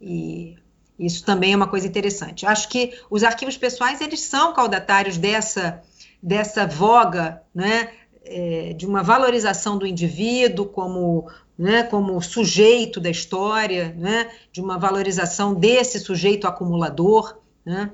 [0.00, 0.56] e
[0.98, 2.46] isso também é uma coisa interessante.
[2.46, 5.82] Acho que os arquivos pessoais, eles são caudatários dessa,
[6.22, 7.90] dessa voga, né,
[8.24, 14.78] é, de uma valorização do indivíduo como, né, como sujeito da história, né, de uma
[14.78, 17.38] valorização desse sujeito acumulador.
[17.64, 17.90] Né?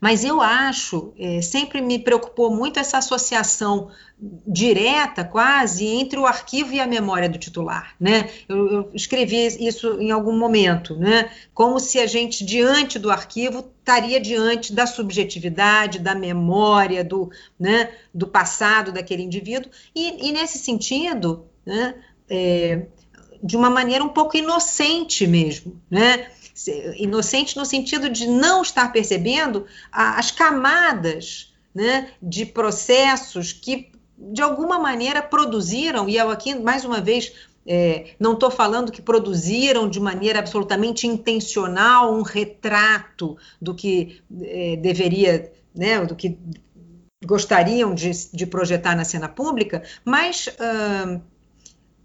[0.00, 3.90] Mas eu acho, é, sempre me preocupou muito essa associação
[4.46, 7.94] direta, quase, entre o arquivo e a memória do titular.
[8.00, 8.28] Né?
[8.48, 9.36] Eu, eu escrevi
[9.66, 11.30] isso em algum momento, né?
[11.52, 17.90] como se a gente, diante do arquivo, estaria diante da subjetividade, da memória, do, né,
[18.14, 21.94] do passado daquele indivíduo, e, e nesse sentido, né,
[22.28, 22.86] é,
[23.42, 26.30] de uma maneira um pouco inocente mesmo, né?
[26.96, 34.78] Inocente no sentido de não estar percebendo as camadas né, de processos que, de alguma
[34.78, 37.32] maneira, produziram, e eu aqui, mais uma vez,
[37.66, 44.76] é, não estou falando que produziram de maneira absolutamente intencional um retrato do que é,
[44.76, 46.38] deveria, né, do que
[47.24, 51.20] gostariam de, de, projetar na cena pública, mas uh,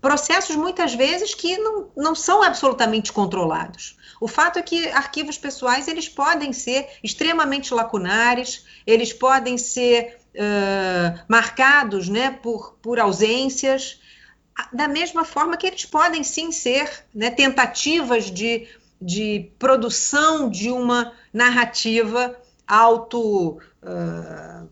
[0.01, 3.97] processos muitas vezes que não, não são absolutamente controlados.
[4.25, 11.23] O fato é que arquivos pessoais eles podem ser extremamente lacunares, eles podem ser uh,
[11.27, 14.01] marcados né, por, por ausências,
[14.73, 18.67] da mesma forma que eles podem sim ser né, tentativas de,
[18.99, 22.35] de produção de uma narrativa
[22.67, 23.59] auto.
[23.83, 24.67] Uh,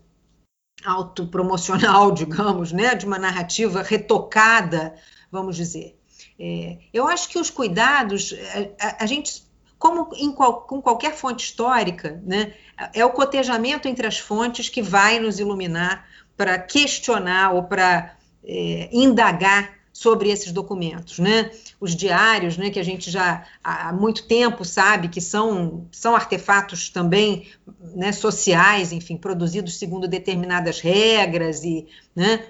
[0.84, 4.96] autopromocional, digamos, né, de uma narrativa retocada
[5.34, 5.98] vamos dizer.
[6.38, 8.34] É, eu acho que os cuidados,
[8.80, 9.43] a, a, a gente,
[9.84, 12.54] como qual, com qualquer fonte histórica, né,
[12.94, 18.88] é o cotejamento entre as fontes que vai nos iluminar para questionar ou para é,
[18.90, 21.50] indagar sobre esses documentos, né?
[21.78, 26.88] Os diários, né, que a gente já há muito tempo sabe que são, são artefatos
[26.88, 27.46] também
[27.94, 32.44] né, sociais, enfim, produzidos segundo determinadas regras e, né,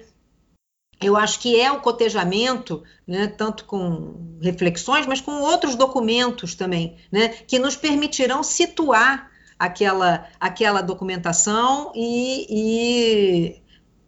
[1.01, 6.95] eu acho que é o cotejamento, né, tanto com reflexões, mas com outros documentos também,
[7.11, 9.29] né, que nos permitirão situar
[9.59, 13.61] aquela, aquela documentação e, e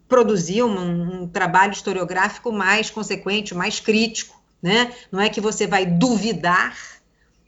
[0.08, 4.38] produzir um, um, trabalho historiográfico mais consequente, mais crítico.
[4.62, 4.92] Né?
[5.12, 6.76] Não é que você vai duvidar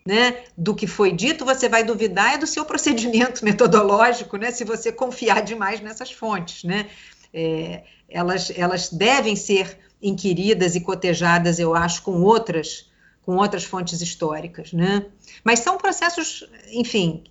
[0.07, 4.64] né, do que foi dito, você vai duvidar é do seu procedimento metodológico, né, se
[4.64, 6.64] você confiar demais nessas fontes.
[6.64, 6.87] Né?
[7.32, 12.90] É, elas, elas devem ser inquiridas e cotejadas, eu acho, com outras
[13.22, 15.06] com outras fontes históricas, né?
[15.44, 17.22] Mas são processos, enfim,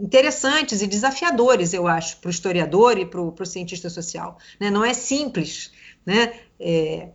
[0.00, 4.38] interessantes e desafiadores, eu acho, para o historiador e para o cientista social.
[4.58, 4.70] Né?
[4.70, 5.72] Não é simples,
[6.06, 6.32] né?
[6.58, 7.08] É,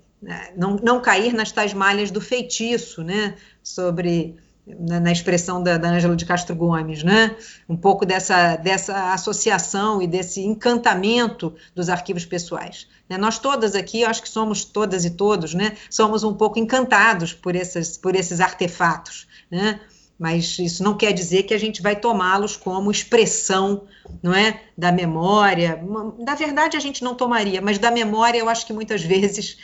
[0.56, 3.36] não, não cair nas tais malhas do feitiço, né?
[3.64, 4.36] Sobre
[4.80, 7.36] na, na expressão da Ângela de Castro Gomes, né?
[7.70, 12.88] Um pouco dessa, dessa associação e desse encantamento dos arquivos pessoais.
[13.10, 13.18] Né?
[13.18, 15.78] Nós todas aqui, acho que somos todas e todos, né?
[15.90, 19.80] Somos um pouco encantados por, essas, por esses artefatos, né?
[20.20, 23.84] Mas isso não quer dizer que a gente vai tomá-los como expressão,
[24.22, 25.80] não é, da memória.
[26.26, 29.58] Da verdade a gente não tomaria, mas da memória eu acho que muitas vezes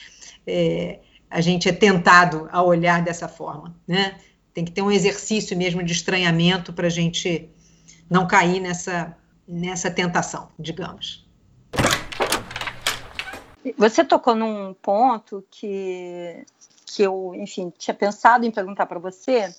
[0.45, 4.15] é, a gente é tentado a olhar dessa forma, né?
[4.53, 7.49] Tem que ter um exercício mesmo de estranhamento para a gente
[8.09, 11.25] não cair nessa, nessa tentação, digamos.
[13.77, 16.45] Você tocou num ponto que,
[16.85, 19.53] que eu, enfim, tinha pensado em perguntar para você,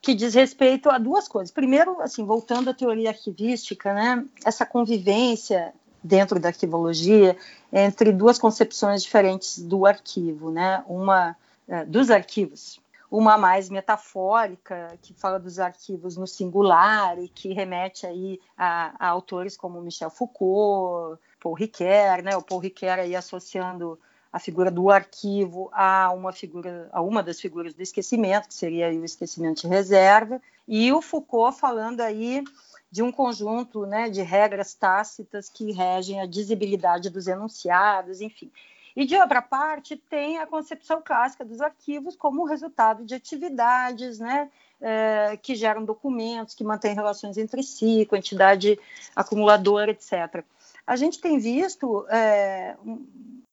[0.00, 1.50] que diz respeito a duas coisas.
[1.50, 7.36] Primeiro, assim, voltando à teoria arquivística, né, essa convivência dentro da arquivologia
[7.72, 12.78] entre duas concepções diferentes do arquivo, né, uma é, dos arquivos,
[13.16, 19.08] uma mais metafórica, que fala dos arquivos no singular e que remete aí a, a
[19.08, 22.36] autores como Michel Foucault, Paul Ricoeur, né?
[22.36, 23.98] O Paul Ricoeur aí associando
[24.32, 28.88] a figura do arquivo a uma figura, a uma das figuras do esquecimento, que seria
[28.88, 32.42] o esquecimento de reserva, e o Foucault falando aí
[32.90, 38.50] de um conjunto né, de regras tácitas que regem a dizibilidade dos enunciados, enfim.
[38.96, 44.48] E, de outra parte, tem a concepção clássica dos arquivos como resultado de atividades né,
[44.80, 48.78] é, que geram documentos, que mantêm relações entre si, quantidade
[49.16, 50.44] acumuladora, etc.
[50.86, 52.76] A gente tem visto é,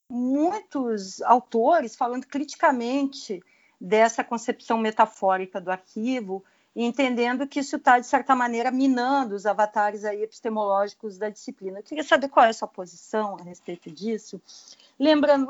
[0.08, 3.42] muitos autores falando criticamente
[3.80, 6.44] dessa concepção metafórica do arquivo,
[6.76, 11.80] entendendo que isso está, de certa maneira, minando os avatares aí epistemológicos da disciplina.
[11.80, 14.42] Eu queria saber qual é a sua posição a respeito disso.
[15.00, 15.48] Lembrando,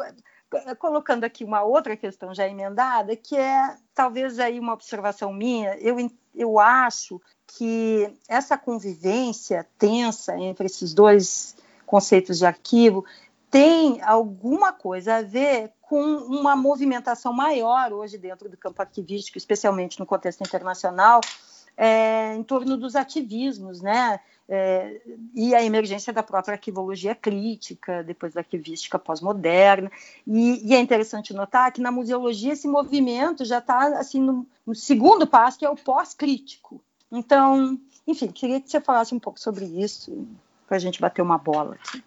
[0.79, 5.95] colocando aqui uma outra questão já emendada, que é talvez aí uma observação minha, eu,
[6.35, 11.55] eu acho que essa convivência tensa entre esses dois
[11.85, 13.05] conceitos de arquivo
[13.51, 19.99] tem alguma coisa a ver com uma movimentação maior hoje dentro do campo arquivístico, especialmente
[19.99, 21.19] no contexto internacional,
[21.75, 24.21] é, em torno dos ativismos, né?
[24.47, 25.01] É,
[25.35, 29.91] e a emergência da própria arquivologia crítica, depois da arquivística pós-moderna.
[30.25, 34.73] E, e, é interessante notar que na museologia esse movimento já está assim, no, no,
[34.75, 36.81] segundo passo, que é o pós-crítico.
[37.11, 40.27] Então, enfim, queria que você falasse um pouco sobre isso,
[40.67, 42.03] para a gente bater uma bola aqui.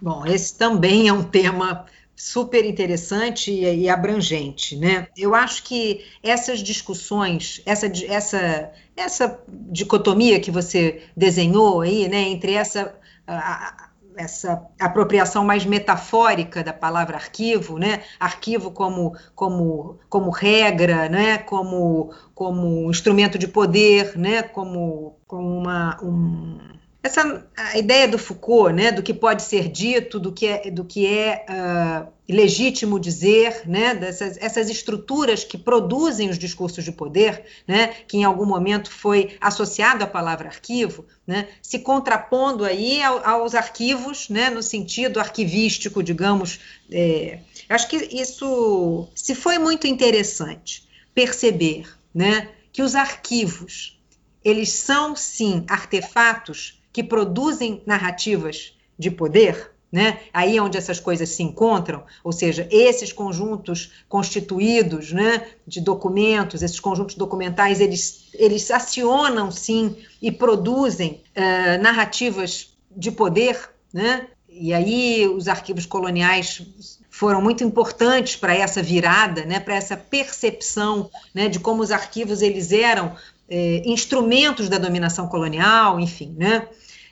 [0.00, 1.86] Bom, esse também é um tema
[2.16, 5.08] super interessante e, abrangente, né?
[5.16, 12.52] Eu acho que essas discussões, essa, essa, essa dicotomia que você desenhou aí, né, entre
[12.52, 12.94] essa
[13.26, 18.02] a, essa apropriação mais metafórica da palavra arquivo, né?
[18.18, 21.38] Arquivo como, como, como regra, né?
[21.38, 24.42] Como, como instrumento de poder, né?
[24.42, 26.58] Como, como uma, um,
[27.02, 30.84] essa a ideia do Foucault, né, do que pode ser dito, do que é, do
[30.84, 37.44] que é uh, legítimo dizer, né, dessas essas estruturas que produzem os discursos de poder,
[37.66, 43.26] né, que em algum momento foi associado à palavra arquivo, né, se contrapondo aí ao,
[43.26, 46.60] aos arquivos, né, no sentido arquivístico, digamos.
[46.92, 53.98] É, acho que isso se foi muito interessante perceber, né, que os arquivos
[54.44, 60.20] eles são sim artefatos que produzem narrativas de poder, né?
[60.32, 66.62] Aí é onde essas coisas se encontram, ou seja, esses conjuntos constituídos, né, de documentos,
[66.62, 74.28] esses conjuntos documentais, eles, eles acionam sim e produzem uh, narrativas de poder, né?
[74.48, 76.60] E aí os arquivos coloniais
[77.08, 82.42] foram muito importantes para essa virada, né, para essa percepção né, de como os arquivos
[82.42, 83.16] eles eram
[83.50, 86.68] é, instrumentos da dominação colonial, enfim, né?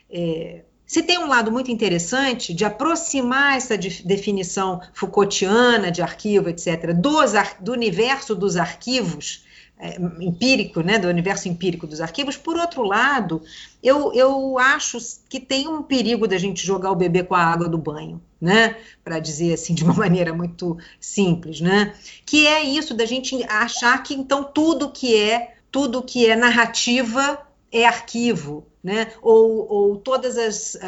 [0.09, 6.49] É, se tem um lado muito interessante de aproximar essa de, definição Foucaultiana de arquivo,
[6.49, 9.45] etc., dos, do universo dos arquivos,
[9.79, 12.37] é, empírico, né, do universo empírico dos arquivos.
[12.37, 13.43] Por outro lado,
[13.83, 14.99] eu, eu acho
[15.29, 18.77] que tem um perigo da gente jogar o bebê com a água do banho, né,
[19.05, 21.95] para dizer assim de uma maneira muito simples, né,
[22.27, 27.47] que é isso da gente achar que então tudo que é tudo que é narrativa
[27.71, 29.13] é arquivo, né?
[29.21, 30.79] ou, ou todas as, uh,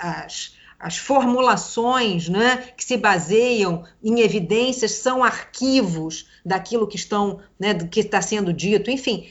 [0.00, 7.74] as, as formulações né, que se baseiam em evidências são arquivos daquilo que estão, né,
[7.74, 9.28] do que está sendo dito, enfim,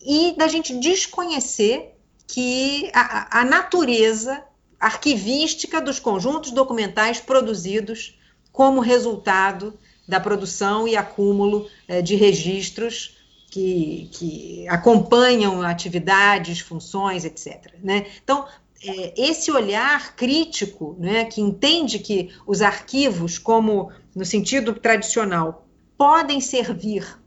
[0.00, 1.94] e da gente desconhecer
[2.26, 4.42] que a, a natureza
[4.80, 8.18] arquivística dos conjuntos documentais produzidos
[8.52, 13.15] como resultado da produção e acúmulo eh, de registros
[13.50, 17.74] que, que acompanham atividades, funções, etc.
[17.82, 18.06] Né?
[18.22, 18.46] Então,
[18.84, 26.40] é, esse olhar crítico, né, que entende que os arquivos, como no sentido tradicional, podem
[26.40, 27.18] servir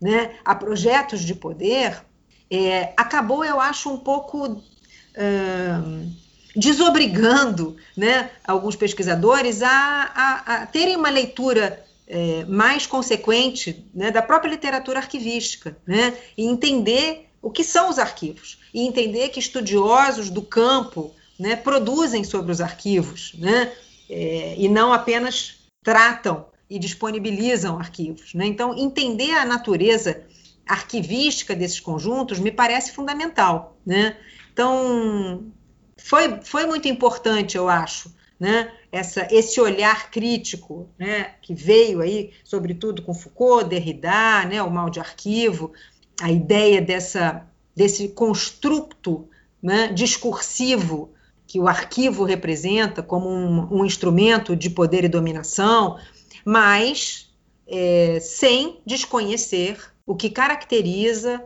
[0.00, 2.04] né, a projetos de poder,
[2.50, 6.12] é, acabou, eu acho, um pouco uh,
[6.54, 14.22] desobrigando né, alguns pesquisadores a, a, a terem uma leitura é, mais consequente né, da
[14.22, 20.30] própria literatura arquivística, né, e entender o que são os arquivos, e entender que estudiosos
[20.30, 23.72] do campo né, produzem sobre os arquivos, né,
[24.08, 28.34] é, e não apenas tratam e disponibilizam arquivos.
[28.34, 28.46] Né?
[28.46, 30.22] Então, entender a natureza
[30.66, 33.78] arquivística desses conjuntos me parece fundamental.
[33.86, 34.16] Né?
[34.52, 35.50] Então,
[35.96, 38.72] foi, foi muito importante, eu acho, né?
[38.90, 41.34] Essa, esse olhar crítico, né?
[41.42, 44.62] Que veio aí, sobretudo com Foucault, Derrida, né?
[44.62, 45.72] O mal de arquivo,
[46.20, 47.46] a ideia dessa
[47.76, 49.28] desse construto
[49.62, 51.12] né, discursivo
[51.46, 55.96] que o arquivo representa como um, um instrumento de poder e dominação,
[56.44, 57.30] mas
[57.68, 61.40] é, sem desconhecer o que caracteriza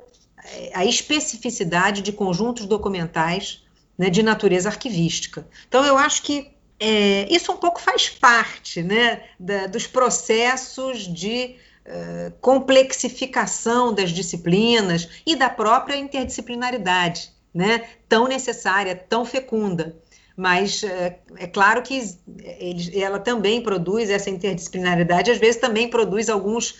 [0.44, 3.62] é, a especificidade de conjuntos documentais
[3.98, 5.46] né, de natureza arquivística.
[5.68, 6.50] Então, eu acho que
[6.84, 11.54] é, isso um pouco faz parte né, da, dos processos de
[11.86, 19.94] uh, complexificação das disciplinas e da própria interdisciplinaridade, né, tão necessária, tão fecunda.
[20.36, 22.02] Mas é, é claro que
[22.42, 26.74] ele, ela também produz essa interdisciplinaridade, às vezes também produz alguns,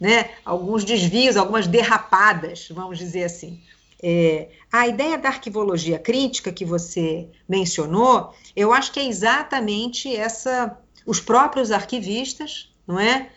[0.00, 3.60] né, alguns desvios, algumas derrapadas, vamos dizer assim.
[4.02, 10.78] É, a ideia da arquivologia crítica que você mencionou, eu acho que é exatamente essa,
[11.06, 13.30] os próprios arquivistas, não é?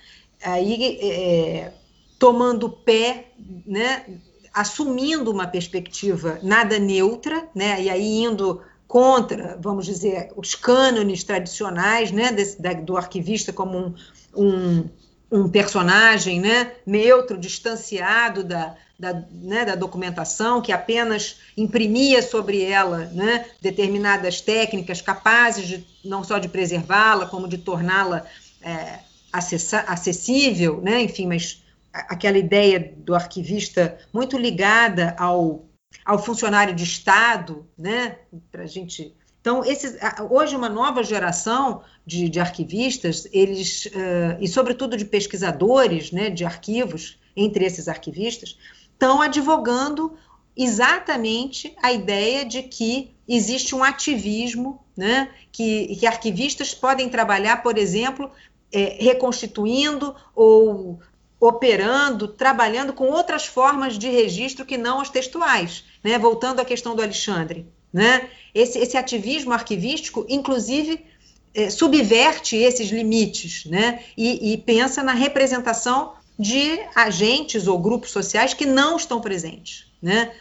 [0.43, 1.73] Aí é,
[2.17, 3.31] tomando pé,
[3.65, 4.05] né?
[4.53, 7.81] assumindo uma perspectiva nada neutra, né?
[7.81, 13.77] E aí indo contra, vamos dizer, os cânones tradicionais né, desse, da, do arquivista como
[13.77, 13.93] um,
[14.35, 14.89] um,
[15.31, 23.05] um, personagem né, neutro, distanciado da, da, né, da, documentação, que apenas imprimia sobre ela
[23.13, 28.25] né, determinadas técnicas capazes de não só de preservá-la, como de torná-la
[28.61, 28.99] é,
[29.31, 31.63] acessível, né, enfim, mas
[31.93, 35.69] aquela ideia do arquivista muito ligada ao
[36.05, 38.17] ao funcionário de Estado, né?
[38.51, 39.15] Para a gente.
[39.41, 39.97] Então, esses,
[40.29, 46.43] hoje, uma nova geração de, de arquivistas, eles, uh, e sobretudo de pesquisadores né, de
[46.43, 48.57] arquivos, entre esses arquivistas,
[48.91, 50.17] estão advogando
[50.57, 57.77] exatamente a ideia de que existe um ativismo, né, que, que arquivistas podem trabalhar, por
[57.77, 58.29] exemplo,
[58.73, 60.99] é, reconstituindo ou
[61.39, 65.85] operando, trabalhando com outras formas de registro que não as textuais.
[66.03, 66.19] Né?
[66.19, 67.65] Voltando à questão do Alexandre.
[67.91, 68.29] Né?
[68.53, 71.05] Esse, esse ativismo arquivístico, inclusive,
[71.53, 74.03] é, subverte esses limites né?
[74.15, 79.87] E, e pensa na representação de agentes ou grupos sociais que não estão presentes.
[80.01, 80.31] Né?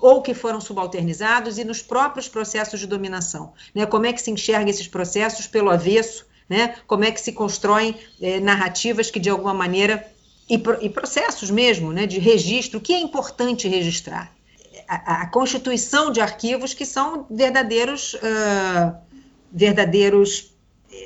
[0.00, 3.52] ou que foram subalternizados e nos próprios processos de dominação.
[3.74, 3.84] Né?
[3.84, 6.26] Como é que se enxerga esses processos pelo avesso?
[6.48, 6.74] Né?
[6.86, 10.10] Como é que se constroem é, narrativas que, de alguma maneira,
[10.48, 14.34] e, e processos mesmo né, de registro, o que é importante registrar?
[14.92, 18.96] A, a constituição de arquivos que são verdadeiros, uh,
[19.52, 20.52] verdadeiros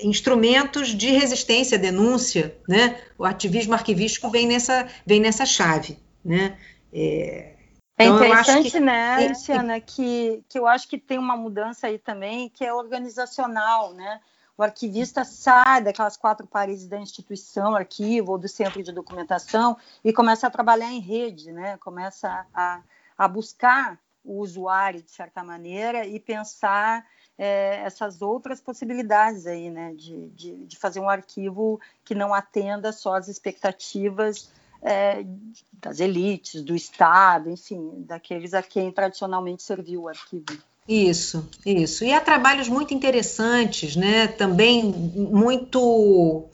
[0.03, 2.99] instrumentos de resistência, denúncia, né?
[3.18, 6.57] O ativismo arquivístico vem nessa, vem nessa chave, né?
[6.93, 7.55] É,
[7.99, 11.99] é então, interessante, que, né, Luciana, que, que eu acho que tem uma mudança aí
[11.99, 14.20] também, que é organizacional, né?
[14.57, 20.12] o arquivista sai daquelas quatro paredes da instituição, arquivo ou do centro de documentação e
[20.12, 21.76] começa a trabalhar em rede, né?
[21.78, 22.80] começa a,
[23.17, 27.05] a buscar o usuário de certa maneira e pensar
[27.37, 32.93] é, essas outras possibilidades aí, né, de, de, de, fazer um arquivo que não atenda
[32.93, 34.51] só às expectativas
[34.83, 35.25] é,
[35.73, 40.45] das elites, do Estado, enfim, daqueles a quem tradicionalmente serviu o arquivo.
[40.87, 42.05] Isso, isso.
[42.05, 44.29] E há trabalhos muito interessantes, né?
[44.29, 46.47] Também muito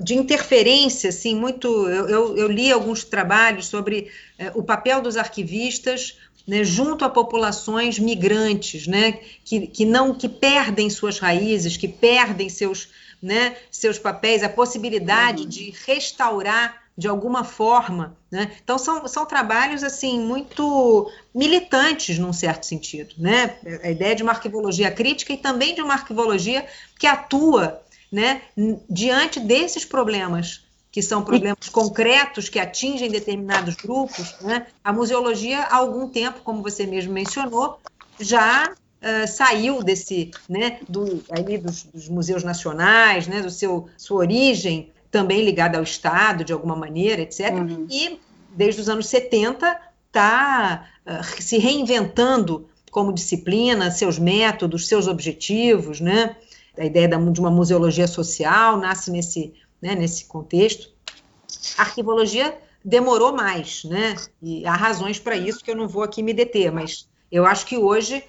[0.00, 1.68] de interferência, assim, muito.
[1.88, 7.10] Eu, eu, eu, li alguns trabalhos sobre é, o papel dos arquivistas né, junto a
[7.10, 9.12] populações migrantes, né?
[9.44, 12.88] Que, que não que perdem suas raízes, que perdem seus,
[13.22, 15.48] né, seus papéis, a possibilidade uhum.
[15.48, 18.16] de restaurar de alguma forma.
[18.30, 18.50] Né?
[18.62, 23.14] Então, são, são trabalhos assim muito militantes, num certo sentido.
[23.16, 23.56] Né?
[23.82, 26.66] A ideia de uma arquivologia crítica e também de uma arquivologia
[26.98, 27.82] que atua
[28.12, 28.42] né,
[28.88, 34.66] diante desses problemas que são problemas concretos que atingem determinados grupos, né?
[34.84, 37.78] a museologia, há algum tempo, como você mesmo mencionou,
[38.20, 44.18] já uh, saiu desse, né, do, ali dos, dos, museus nacionais, né, do seu sua
[44.18, 47.52] origem também ligada ao Estado, de alguma maneira, etc.
[47.52, 47.86] Uhum.
[47.90, 56.00] E, desde os anos 70, está uh, se reinventando como disciplina, seus métodos, seus objetivos,
[56.00, 56.36] né?
[56.78, 60.90] A ideia de uma museologia social nasce nesse, né, nesse contexto.
[61.76, 64.16] A arquivologia demorou mais, né?
[64.42, 67.66] E há razões para isso que eu não vou aqui me deter, mas eu acho
[67.66, 68.24] que hoje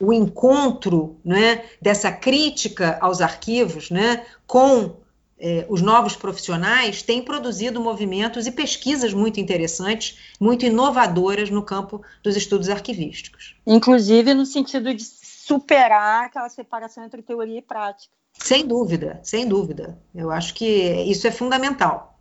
[0.00, 4.96] o encontro né, dessa crítica aos arquivos né, com
[5.38, 12.02] eh, os novos profissionais têm produzido movimentos e pesquisas muito interessantes, muito inovadoras no campo
[12.20, 13.54] dos estudos arquivísticos.
[13.64, 15.04] Inclusive no sentido de
[15.52, 18.14] superar aquela separação entre teoria e prática.
[18.32, 19.98] Sem dúvida, sem dúvida.
[20.14, 22.18] Eu acho que isso é fundamental.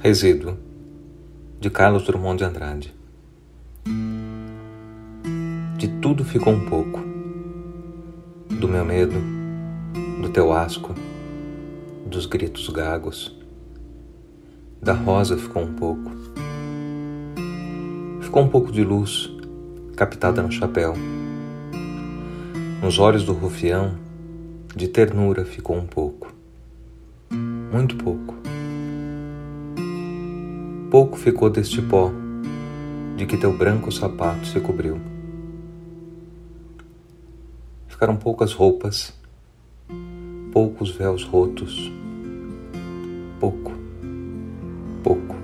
[0.00, 0.56] Resíduo
[1.58, 2.94] de Carlos Drummond de Andrade.
[5.78, 7.00] De tudo ficou um pouco.
[8.60, 9.16] Do meu medo,
[10.22, 10.94] do teu asco,
[12.06, 13.36] dos gritos gagos.
[14.80, 16.10] Da rosa ficou um pouco.
[18.20, 19.30] Ficou um pouco de luz
[19.96, 20.94] captada no chapéu.
[22.82, 23.96] Nos olhos do rufião,
[24.74, 26.32] de ternura ficou um pouco.
[27.72, 28.34] Muito pouco
[30.94, 32.12] pouco ficou deste pó,
[33.16, 35.00] de que teu branco sapato se cobriu.
[37.88, 39.12] Ficaram poucas roupas,
[40.54, 41.92] poucos véus rotos,
[43.40, 43.72] pouco,
[45.02, 45.34] pouco,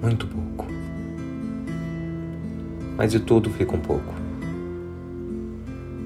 [0.00, 0.66] muito pouco.
[2.96, 4.14] Mas de tudo fica um pouco.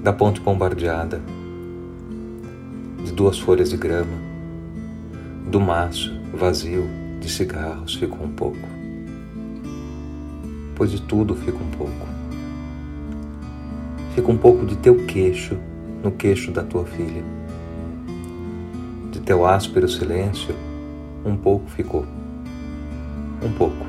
[0.03, 1.23] Da ponte bombardeada,
[3.05, 4.19] de duas folhas de grama,
[5.49, 6.91] do maço vazio
[7.21, 8.69] de cigarros ficou um pouco.
[10.75, 12.09] Pois de tudo fica um pouco.
[14.17, 15.57] Fica um pouco de teu queixo
[16.03, 17.42] no queixo da tua filha.
[19.25, 20.53] Teu áspero silêncio,
[21.25, 22.05] um pouco ficou.
[23.41, 23.87] Um pouco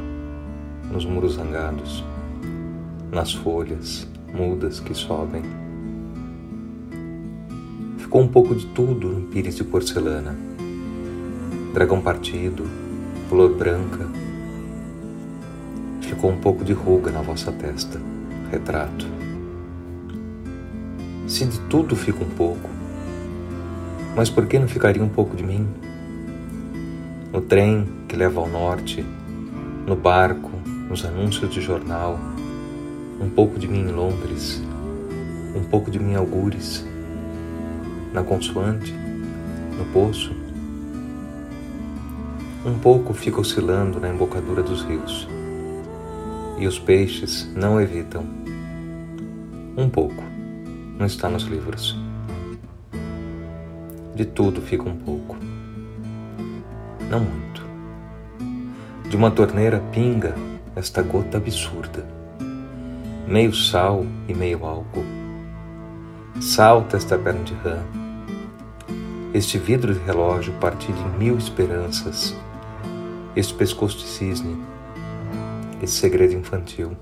[0.91, 2.03] nos muros zangados,
[3.11, 5.41] nas folhas mudas que sobem.
[7.97, 10.37] Ficou um pouco de tudo no pires de porcelana.
[11.73, 12.63] Dragão partido,
[13.27, 14.07] flor branca.
[16.01, 17.99] Ficou um pouco de ruga na vossa testa,
[18.51, 19.07] retrato.
[21.27, 22.69] Se de tudo fica um pouco,
[24.15, 25.67] mas por que não ficaria um pouco de mim?
[27.31, 29.03] No trem que leva ao norte,
[29.87, 30.51] no barco,
[30.87, 32.19] nos anúncios de jornal,
[33.19, 34.61] um pouco de mim em Londres,
[35.55, 36.85] um pouco de mim em Algures,
[38.13, 38.93] na consoante,
[39.77, 40.31] no poço.
[42.65, 45.27] Um pouco fica oscilando na embocadura dos rios,
[46.59, 48.23] e os peixes não evitam.
[49.75, 50.23] Um pouco
[50.97, 52.02] não está nos livros.
[54.15, 55.35] De tudo fica um pouco,
[57.09, 57.65] não muito.
[59.09, 60.35] De uma torneira pinga
[60.75, 62.05] esta gota absurda,
[63.27, 65.03] meio sal e meio álcool.
[66.39, 67.79] Salta esta perna de rã,
[69.33, 72.35] este vidro de relógio partido em mil esperanças,
[73.35, 74.63] este pescoço de cisne,
[75.81, 76.95] esse segredo infantil.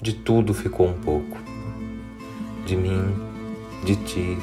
[0.00, 1.36] De tudo ficou um pouco.
[2.64, 3.14] De mim,
[3.84, 4.38] de ti,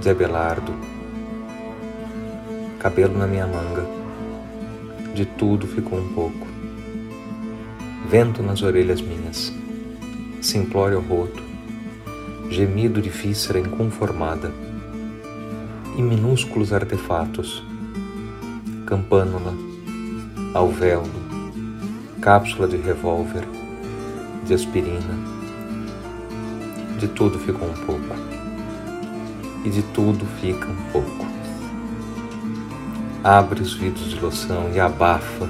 [0.00, 0.72] de Abelardo,
[2.78, 3.86] cabelo na minha manga.
[5.14, 6.46] De tudo ficou um pouco.
[8.08, 9.52] Vento nas orelhas minhas,
[10.40, 11.42] simplório roto,
[12.48, 14.50] gemido de víscera inconformada,
[15.98, 17.62] e minúsculos artefatos,
[18.86, 19.52] campânula,
[20.54, 21.10] alvéolo,
[22.22, 23.44] cápsula de revólver,
[24.46, 25.14] de aspirina,
[26.98, 28.29] de tudo ficou um pouco,
[29.64, 31.30] e de tudo fica um pouco
[33.22, 35.44] abre os vidros de loção e abafa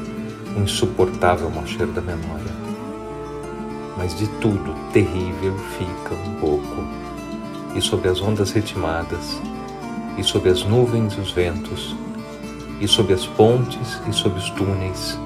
[0.57, 2.61] o insuportável mau cheiro da memória.
[3.97, 6.85] Mas de tudo terrível fica um pouco,
[7.75, 9.41] e sobre as ondas ritmadas,
[10.19, 11.95] e sobre as nuvens e os ventos,
[12.81, 15.19] e sobre as pontes e sobre os túneis,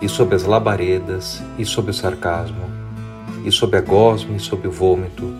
[0.00, 2.68] e sobre as labaredas e sobre o sarcasmo,
[3.44, 5.32] e sobre a gosma e sobre o vômito,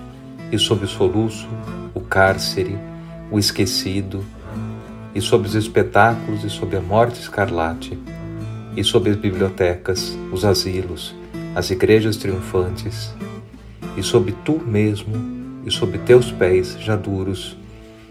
[0.52, 1.48] e sobre o soluço,
[2.10, 2.76] cárcere,
[3.30, 4.26] o esquecido,
[5.14, 7.96] e sobre os espetáculos e sobre a morte escarlate,
[8.76, 11.14] e sobre as bibliotecas, os asilos,
[11.54, 13.14] as igrejas triunfantes,
[13.96, 15.14] e sobre tu mesmo,
[15.64, 17.56] e sobre teus pés já duros,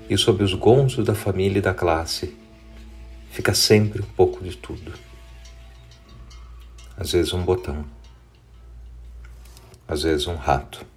[0.09, 2.33] e sobre os gonzos da família e da classe.
[3.31, 4.93] Fica sempre um pouco de tudo.
[6.97, 7.85] Às vezes um botão,
[9.87, 10.88] às vezes um rato.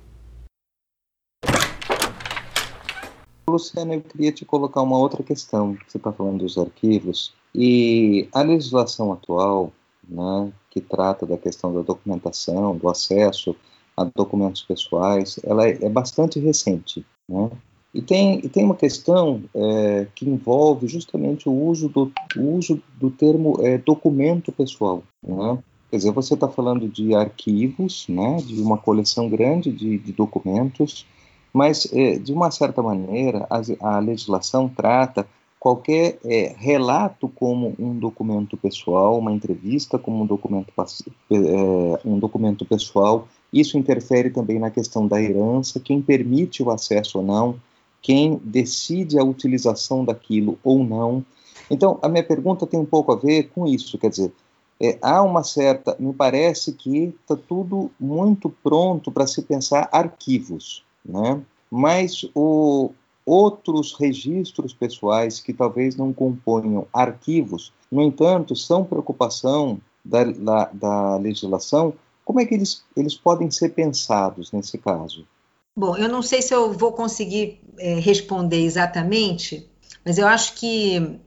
[3.49, 5.76] Luciana, eu queria te colocar uma outra questão.
[5.86, 9.72] Você está falando dos arquivos e a legislação atual,
[10.09, 13.55] né, que trata da questão da documentação, do acesso
[13.97, 17.51] a documentos pessoais, ela é, bastante recente, né?
[17.95, 22.82] E tem, e tem uma questão é, que envolve justamente o uso do, o uso
[22.99, 25.03] do termo é, documento pessoal.
[25.22, 25.59] Né?
[25.90, 31.07] Quer dizer, você está falando de arquivos, né, de uma coleção grande de, de documentos,
[31.53, 33.46] mas, é, de uma certa maneira,
[33.80, 35.26] a, legislação trata
[35.61, 40.72] qualquer é, relato como um documento pessoal, uma entrevista como um documento,
[41.30, 43.28] é, um documento pessoal.
[43.53, 47.57] Isso interfere também na questão da herança, quem permite o acesso ou não,
[48.00, 51.24] quem decide a utilização daquilo ou não.
[51.70, 54.32] Então, a minha pergunta tem um pouco a ver com isso, quer dizer,
[54.80, 60.82] é, há uma certa, me parece que está tudo muito pronto para se pensar arquivos
[61.05, 61.40] né?
[61.70, 62.90] mas o,
[63.24, 71.16] outros registros pessoais que talvez não componham arquivos, no entanto, são preocupação da, da, da
[71.16, 71.94] legislação,
[72.24, 75.26] como é que eles, eles podem ser pensados nesse caso?
[75.76, 79.68] Bom, eu não sei se eu vou conseguir é, responder exatamente,
[80.05, 81.18] mas eu acho que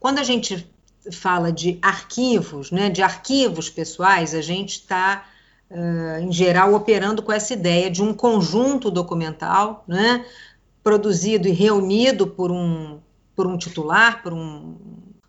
[0.00, 0.66] quando a gente
[1.10, 5.26] fala de arquivos, né, de arquivos pessoais, a gente está
[5.72, 10.24] uh, em geral, operando com essa ideia de um conjunto documental, né,
[10.82, 13.00] produzido e reunido por um,
[13.34, 14.76] por um titular, por um,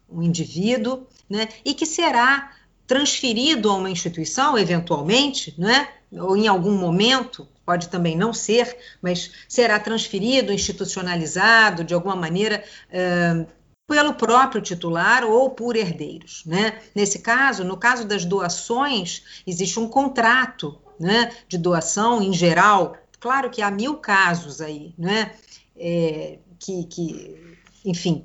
[0.09, 2.51] um indivíduo, né, e que será
[2.85, 9.31] transferido a uma instituição, eventualmente, né, ou em algum momento, pode também não ser, mas
[9.47, 13.47] será transferido, institucionalizado de alguma maneira uh,
[13.93, 16.43] pelo próprio titular ou por herdeiros.
[16.47, 16.79] Né?
[16.95, 22.97] Nesse caso, no caso das doações, existe um contrato né, de doação em geral.
[23.19, 25.31] Claro que há mil casos aí, né,
[25.77, 28.23] é, que, que enfim,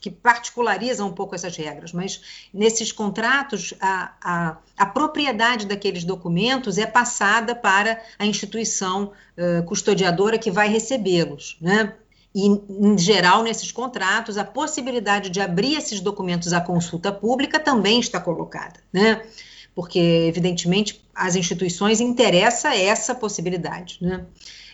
[0.00, 6.78] que particularizam um pouco essas regras, mas nesses contratos a, a, a propriedade daqueles documentos
[6.78, 11.92] é passada para a instituição uh, custodiadora que vai recebê-los, né?
[12.38, 17.98] E, em geral, nesses contratos, a possibilidade de abrir esses documentos à consulta pública também
[17.98, 19.26] está colocada, né?
[19.74, 24.24] Porque, evidentemente, às instituições interessa essa possibilidade, né?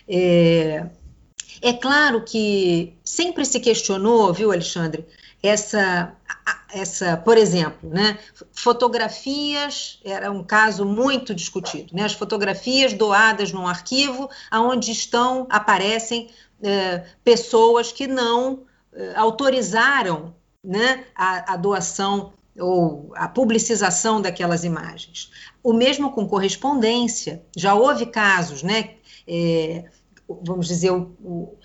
[0.07, 0.85] É,
[1.59, 5.03] é claro que sempre se questionou, viu, Alexandre,
[5.41, 6.15] essa,
[6.71, 8.19] essa, por exemplo, né,
[8.53, 16.29] fotografias era um caso muito discutido, né, as fotografias doadas num arquivo, aonde estão aparecem
[16.61, 25.29] é, pessoas que não é, autorizaram né, a, a doação ou a publicização daquelas imagens.
[25.61, 28.95] O mesmo com correspondência, já houve casos, né?
[29.27, 29.83] É,
[30.27, 31.57] vamos dizer, o, o,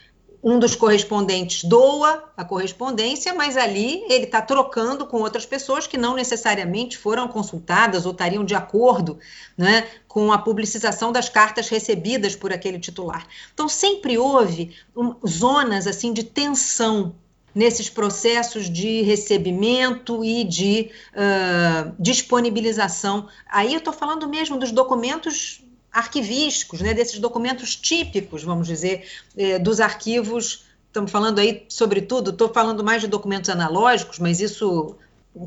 [0.43, 5.99] um dos correspondentes doa a correspondência, mas ali ele está trocando com outras pessoas que
[5.99, 9.19] não necessariamente foram consultadas ou estariam de acordo
[9.57, 13.27] né, com a publicização das cartas recebidas por aquele titular.
[13.53, 17.15] Então sempre houve um, zonas assim de tensão
[17.55, 23.29] nesses processos de recebimento e de uh, disponibilização.
[23.51, 25.63] Aí eu estou falando mesmo dos documentos
[25.93, 30.65] arquivísticos, né, desses documentos típicos, vamos dizer, eh, dos arquivos.
[30.87, 34.97] Estamos falando aí, sobretudo, estou falando mais de documentos analógicos, mas isso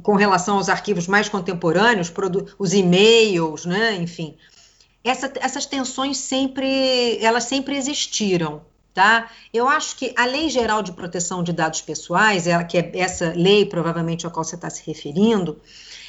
[0.01, 2.11] com relação aos arquivos mais contemporâneos,
[2.57, 4.35] os e-mails, né, enfim.
[5.03, 8.61] Essa, essas tensões sempre, elas sempre existiram,
[8.93, 9.29] tá?
[9.53, 13.33] Eu acho que a Lei Geral de Proteção de Dados Pessoais, ela, que é essa
[13.35, 15.59] lei provavelmente a qual você está se referindo,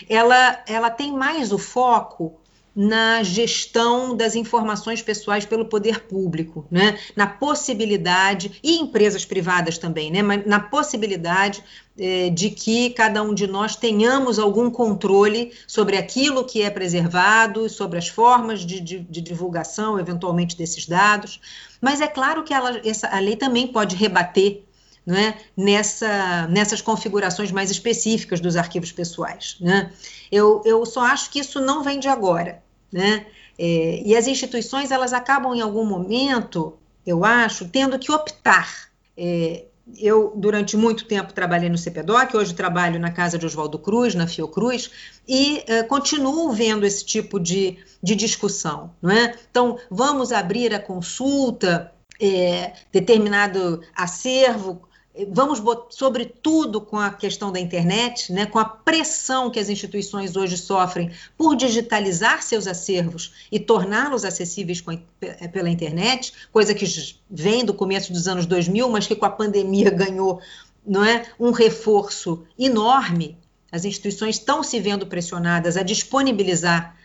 [0.08, 2.38] ela, ela tem mais o foco
[2.74, 6.98] na gestão das informações pessoais pelo poder público, né?
[7.14, 10.22] na possibilidade, e empresas privadas também, né?
[10.22, 11.62] Mas na possibilidade
[11.96, 17.68] eh, de que cada um de nós tenhamos algum controle sobre aquilo que é preservado,
[17.68, 21.40] sobre as formas de, de, de divulgação, eventualmente, desses dados.
[21.80, 24.64] Mas é claro que ela, essa, a lei também pode rebater
[25.06, 25.34] é?
[25.54, 29.58] Nessa, nessas configurações mais específicas dos arquivos pessoais.
[29.60, 29.92] Né?
[30.32, 32.63] Eu, eu só acho que isso não vem de agora
[32.94, 33.26] né?
[33.58, 38.88] É, e as instituições elas acabam em algum momento, eu acho, tendo que optar.
[39.16, 39.64] É,
[39.98, 44.28] eu, durante muito tempo, trabalhei no CPDOC, hoje trabalho na casa de Oswaldo Cruz, na
[44.28, 44.90] Fiocruz,
[45.28, 48.94] e é, continuo vendo esse tipo de, de discussão.
[49.02, 49.36] Não é?
[49.50, 54.88] Então, vamos abrir a consulta, é, determinado acervo
[55.28, 60.58] Vamos, sobretudo, com a questão da internet, né, com a pressão que as instituições hoje
[60.58, 66.84] sofrem por digitalizar seus acervos e torná-los acessíveis a, eh, pela internet, coisa que
[67.30, 70.40] vem do começo dos anos 2000, mas que com a pandemia ganhou
[70.84, 73.38] não é, um reforço enorme.
[73.70, 76.96] As instituições estão se vendo pressionadas a disponibilizar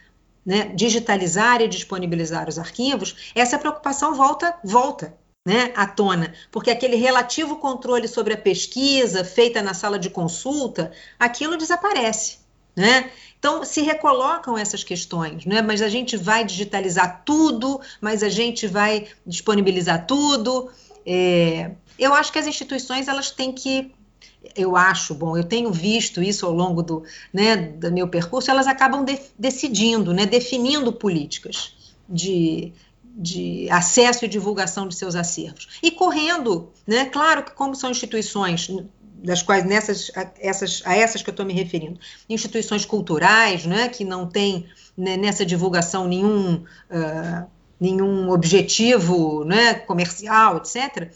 [0.43, 5.13] né, digitalizar e disponibilizar os arquivos, essa preocupação volta, volta
[5.49, 10.91] né, à tona, porque aquele relativo controle sobre a pesquisa feita na sala de consulta,
[11.19, 12.37] aquilo desaparece.
[12.75, 13.09] Né?
[13.39, 15.63] Então, se recolocam essas questões, né?
[15.63, 20.69] mas a gente vai digitalizar tudo, mas a gente vai disponibilizar tudo.
[21.03, 23.91] É, eu acho que as instituições elas têm que
[24.55, 28.67] eu acho, bom, eu tenho visto isso ao longo do, né, do meu percurso, elas
[28.67, 31.73] acabam de, decidindo, né, definindo políticas
[32.07, 32.71] de,
[33.19, 35.67] de acesso e divulgação de seus acervos.
[35.83, 37.05] E correndo, né?
[37.05, 38.69] Claro que como são instituições
[39.21, 41.99] das quais nessas a, essas, a essas que eu estou me referindo,
[42.29, 44.65] instituições culturais, né, que não têm
[44.97, 47.47] né, nessa divulgação nenhum uh,
[47.77, 51.11] nenhum objetivo, né, comercial, etc.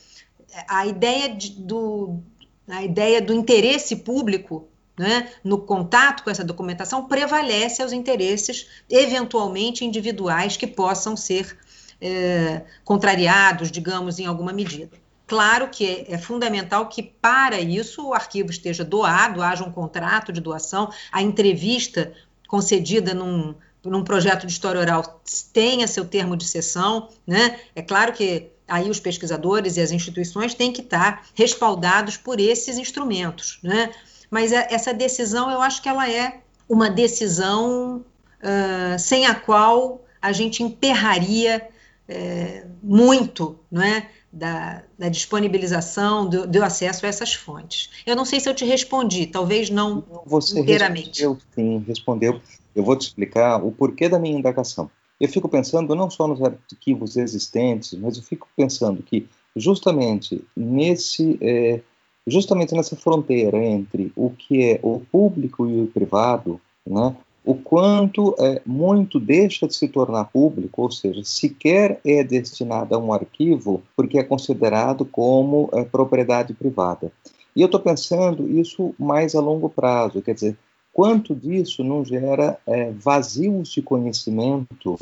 [0.67, 2.19] A ideia de, do
[2.67, 9.83] a ideia do interesse público né, no contato com essa documentação prevalece aos interesses eventualmente
[9.83, 11.57] individuais que possam ser
[12.03, 14.91] é, contrariados, digamos, em alguma medida.
[15.25, 20.41] Claro que é, fundamental que, para isso, o arquivo esteja doado, haja um contrato de
[20.41, 22.11] doação, a entrevista
[22.45, 25.21] concedida num, num projeto de história oral
[25.53, 27.57] tenha seu termo de sessão, né?
[27.73, 32.77] É claro que aí os pesquisadores e as instituições têm que estar respaldados por esses
[32.77, 33.91] instrumentos, né?
[34.29, 38.03] Mas é, essa decisão, eu acho que ela é uma decisão
[38.41, 41.67] uh, sem a qual a gente emperraria
[42.07, 44.09] é, muito, não é?
[44.31, 47.91] Da, da disponibilização, do, do, acesso a essas fontes.
[48.03, 51.21] Eu não sei se eu te respondi, talvez não Você inteiramente.
[51.21, 52.41] Respondeu, sim, respondeu.
[52.75, 54.89] Eu vou te explicar o porquê da minha indagação.
[55.21, 61.37] Eu fico pensando não só nos arquivos existentes, mas eu fico pensando que justamente nesse
[61.39, 61.81] é,
[62.25, 67.15] justamente nessa fronteira entre o que é o público e o privado, né,
[67.45, 72.97] o quanto é, muito deixa de se tornar público, ou seja, sequer é destinado a
[72.97, 77.11] um arquivo porque é considerado como é, propriedade privada.
[77.55, 80.57] E eu estou pensando isso mais a longo prazo, quer dizer,
[80.91, 84.97] quanto disso não gera é, vazios de conhecimento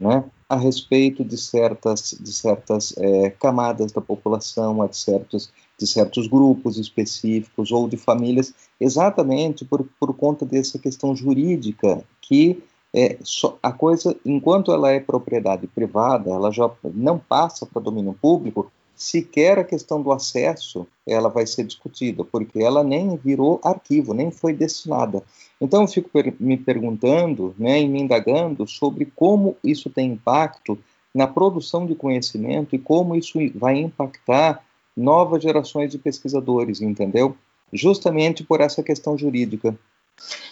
[0.00, 6.26] né, a respeito de certas, de certas é, camadas da população, de certos, de certos
[6.26, 12.62] grupos específicos ou de famílias, exatamente por, por conta dessa questão jurídica que
[12.94, 13.18] é,
[13.60, 19.58] a coisa, enquanto ela é propriedade privada, ela já não passa para domínio público, sequer
[19.58, 24.52] a questão do acesso ela vai ser discutida, porque ela nem virou arquivo, nem foi
[24.52, 25.22] destinada.
[25.60, 30.78] Então eu fico per me perguntando, né, e me indagando sobre como isso tem impacto
[31.14, 34.64] na produção de conhecimento e como isso vai impactar
[34.96, 37.36] novas gerações de pesquisadores, entendeu?
[37.72, 39.76] Justamente por essa questão jurídica.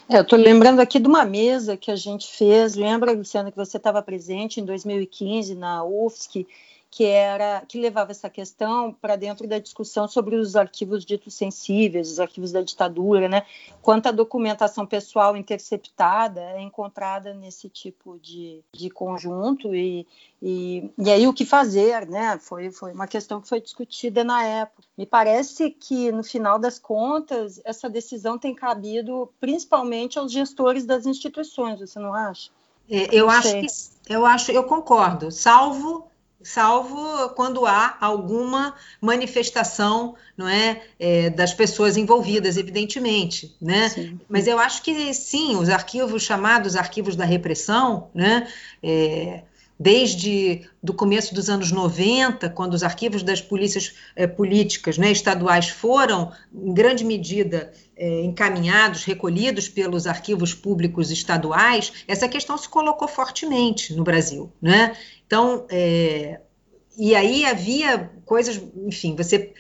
[0.09, 3.57] É, eu estou lembrando aqui de uma mesa que a gente fez, lembra, Luciana, que
[3.57, 6.47] você estava presente em 2015 na UFSC,
[6.93, 12.11] que era que levava essa questão para dentro da discussão sobre os arquivos ditos sensíveis,
[12.13, 13.47] os arquivos da ditadura, né?
[13.81, 20.07] Quanta documentação pessoal interceptada é encontrada nesse tipo de, de conjunto e,
[20.43, 22.39] e, e aí o que fazer, né?
[22.39, 24.87] Foi, foi uma questão que foi discutida na época.
[24.95, 31.07] Me parece que no final das contas essa decisão tem cabido principalmente aos gestores das
[31.07, 31.81] instituições.
[31.81, 32.51] Você não acha?
[32.91, 33.63] É, eu não acho sei.
[33.63, 36.12] que eu acho, eu concordo, salvo
[36.45, 43.89] salvo quando há alguma manifestação não é, é das pessoas envolvidas, evidentemente, né?
[43.89, 44.21] Sim.
[44.29, 48.49] Mas eu acho que sim, os arquivos chamados arquivos da repressão, né?
[48.83, 49.43] É,
[49.83, 55.69] desde do começo dos anos 90, quando os arquivos das polícias é, políticas né, estaduais
[55.69, 57.73] foram, em grande medida,
[58.25, 64.53] encaminhados, recolhidos pelos arquivos públicos estaduais, essa questão se colocou fortemente no Brasil.
[64.61, 64.97] Né?
[65.27, 66.41] Então, é,
[66.97, 69.53] e aí havia coisas, enfim, você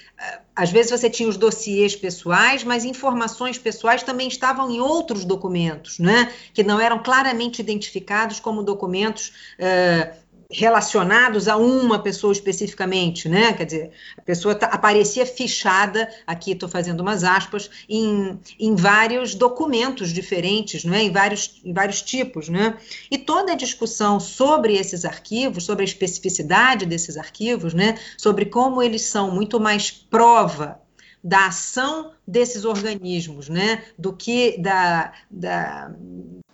[0.54, 5.98] às vezes você tinha os dossiês pessoais, mas informações pessoais também estavam em outros documentos,
[5.98, 6.30] né?
[6.52, 10.21] Que não eram claramente identificados como documentos uh,
[10.52, 13.52] relacionados a uma pessoa especificamente, né?
[13.52, 19.34] Quer dizer, a pessoa tá, aparecia fichada, aqui estou fazendo umas aspas, em, em vários
[19.34, 21.02] documentos diferentes, né?
[21.02, 22.76] em, vários, em vários tipos, né?
[23.10, 27.98] E toda a discussão sobre esses arquivos, sobre a especificidade desses arquivos, né?
[28.18, 30.80] Sobre como eles são muito mais prova
[31.24, 33.84] da ação desses organismos, né?
[33.98, 35.94] Do que da, da,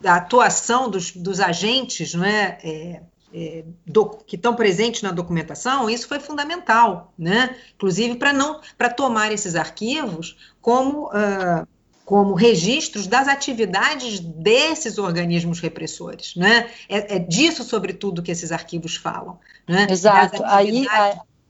[0.00, 3.02] da atuação dos, dos agentes, não é?
[3.32, 7.56] É do, que estão presentes na documentação, isso foi fundamental, né?
[7.74, 11.66] Inclusive para não para tomar esses arquivos como uh,
[12.08, 16.70] como registros das atividades desses organismos repressores, né?
[16.88, 19.86] É, é, disso, sobretudo, que esses arquivos falam, né?
[19.90, 20.42] Exato.
[20.44, 20.86] Aí,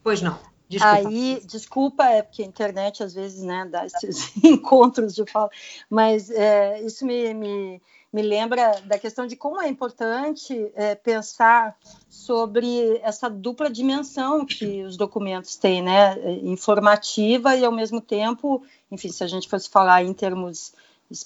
[0.03, 0.37] pois não.
[0.69, 1.09] Desculpa.
[1.09, 5.49] Aí, desculpa, é porque a internet às vezes né, dá esses encontros de fala,
[5.89, 11.77] mas é, isso me, me me lembra da questão de como é importante é, pensar
[12.09, 19.11] sobre essa dupla dimensão que os documentos têm, né, informativa e ao mesmo tempo, enfim,
[19.11, 20.75] se a gente fosse falar em termos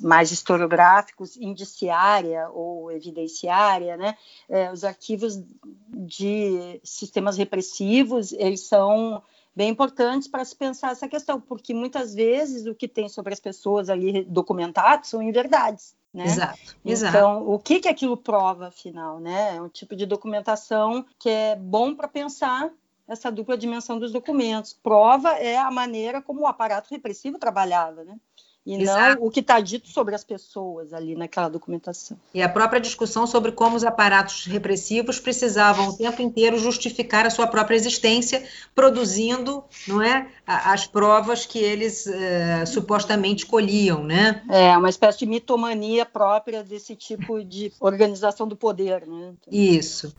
[0.01, 4.17] mais historiográficos, indiciária ou evidenciária, né,
[4.49, 5.41] é, os arquivos
[5.89, 9.23] de sistemas repressivos, eles são
[9.55, 13.41] bem importantes para se pensar essa questão, porque muitas vezes o que tem sobre as
[13.41, 15.95] pessoas ali documentado são inverdades.
[16.13, 16.25] Né?
[16.25, 17.17] Exato, exato.
[17.17, 19.19] Então, o que, que aquilo prova, afinal?
[19.19, 19.57] Né?
[19.57, 22.71] É um tipo de documentação que é bom para pensar
[23.09, 24.73] essa dupla dimensão dos documentos.
[24.73, 28.17] Prova é a maneira como o aparato repressivo trabalhava, né?
[28.65, 29.21] E Exato.
[29.21, 32.17] não o que está dito sobre as pessoas ali naquela documentação.
[32.33, 37.31] E a própria discussão sobre como os aparatos repressivos precisavam o tempo inteiro justificar a
[37.31, 44.45] sua própria existência, produzindo, não é, as provas que eles uh, supostamente colhiam, né?
[44.49, 49.33] É uma espécie de mitomania própria desse tipo de organização do poder, né?
[49.51, 50.15] Isso.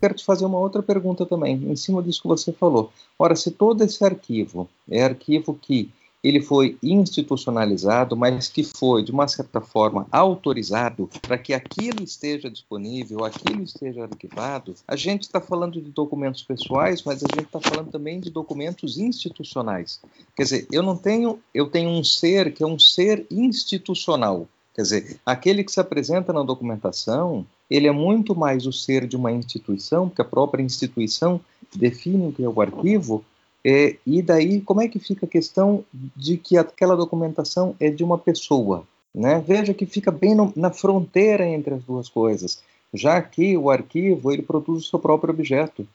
[0.00, 2.90] Quero te fazer uma outra pergunta também, em cima disso que você falou.
[3.18, 5.90] Ora, se todo esse arquivo é arquivo que
[6.22, 12.50] ele foi institucionalizado, mas que foi, de uma certa forma, autorizado para que aquilo esteja
[12.50, 17.60] disponível, aquilo esteja arquivado, a gente está falando de documentos pessoais, mas a gente está
[17.60, 20.00] falando também de documentos institucionais.
[20.36, 24.46] Quer dizer, eu não tenho, eu tenho um ser que é um ser institucional.
[24.74, 29.16] Quer dizer, aquele que se apresenta na documentação, ele é muito mais o ser de
[29.16, 31.40] uma instituição, porque a própria instituição
[31.74, 33.24] define o que é o arquivo,
[33.64, 38.02] é, e daí, como é que fica a questão de que aquela documentação é de
[38.02, 38.86] uma pessoa?
[39.14, 39.42] Né?
[39.46, 42.62] Veja que fica bem no, na fronteira entre as duas coisas,
[42.94, 45.86] já que o arquivo ele produz o seu próprio objeto.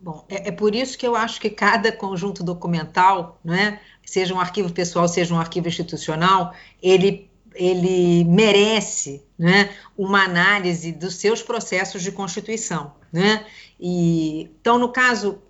[0.00, 4.40] Bom, é, é por isso que eu acho que cada conjunto documental, né, seja um
[4.40, 6.52] arquivo pessoal, seja um arquivo institucional,
[6.82, 12.92] ele ele merece né, uma análise dos seus processos de constituição.
[13.12, 13.44] Né?
[13.80, 15.42] E, então, no caso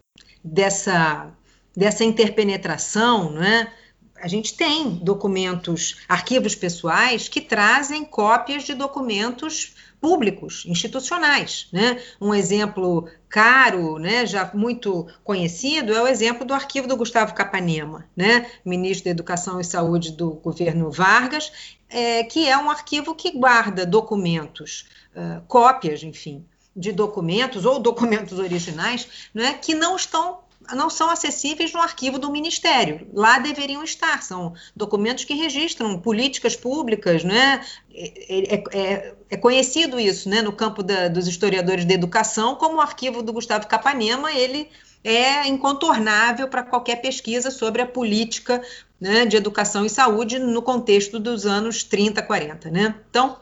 [0.43, 1.31] dessa
[1.79, 3.73] dessa interpenetração, né?
[4.21, 11.69] A gente tem documentos, arquivos pessoais que trazem cópias de documentos públicos, institucionais.
[11.73, 12.03] Né?
[12.21, 18.09] Um exemplo caro, né, já muito conhecido, é o exemplo do arquivo do Gustavo Capanema,
[18.17, 23.31] né, ministro da Educação e Saúde do governo Vargas, é, que é um arquivo que
[23.31, 30.91] guarda documentos, uh, cópias, enfim, de documentos ou documentos originais, né, que não estão não
[30.91, 33.09] são acessíveis no arquivo do Ministério.
[33.13, 37.65] Lá deveriam estar, são documentos que registram políticas públicas, né?
[37.93, 42.77] É, é, é, é conhecido isso, né, no campo da, dos historiadores da educação, como
[42.77, 44.69] o arquivo do Gustavo Capanema, ele
[45.03, 48.63] é incontornável para qualquer pesquisa sobre a política
[49.01, 52.71] né, de educação e saúde no contexto dos anos 30, 40.
[52.71, 52.95] Né?
[53.11, 53.39] Então,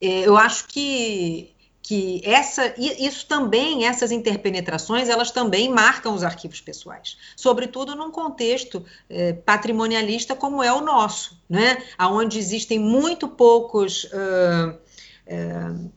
[0.00, 1.51] é, eu acho que
[1.82, 8.84] que essa, isso também, essas interpenetrações, elas também marcam os arquivos pessoais, sobretudo num contexto
[9.10, 11.82] eh, patrimonialista como é o nosso, né?
[11.98, 14.08] onde existem muito poucos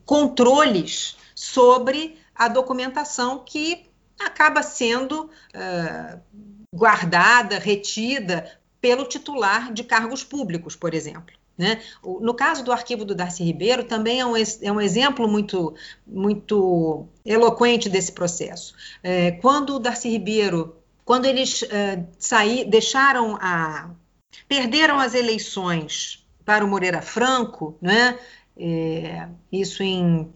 [0.04, 3.86] controles sobre a documentação que
[4.18, 5.28] acaba sendo
[6.74, 11.34] guardada, retida pelo titular de cargos públicos, por exemplo.
[11.56, 11.80] Né?
[12.20, 15.74] No caso do arquivo do Darcy Ribeiro, também é um, é um exemplo muito,
[16.06, 18.74] muito eloquente desse processo.
[19.02, 23.90] É, quando o Darcy Ribeiro, quando eles é, saí, deixaram a.
[24.46, 28.18] perderam as eleições para o Moreira Franco, né?
[28.56, 30.30] É, isso em.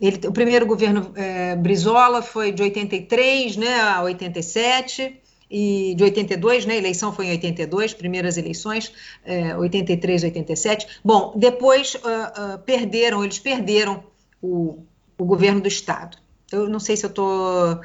[0.00, 5.20] Ele, o primeiro governo é, Brizola foi de 83 né, a 87
[5.50, 6.74] e de 82, né?
[6.74, 8.92] A eleição foi em 82, primeiras eleições,
[9.24, 11.00] é, 83, 87.
[11.04, 14.04] Bom, depois uh, uh, perderam, eles perderam
[14.42, 14.84] o,
[15.16, 16.18] o governo do Estado.
[16.50, 17.80] Eu não sei se eu estou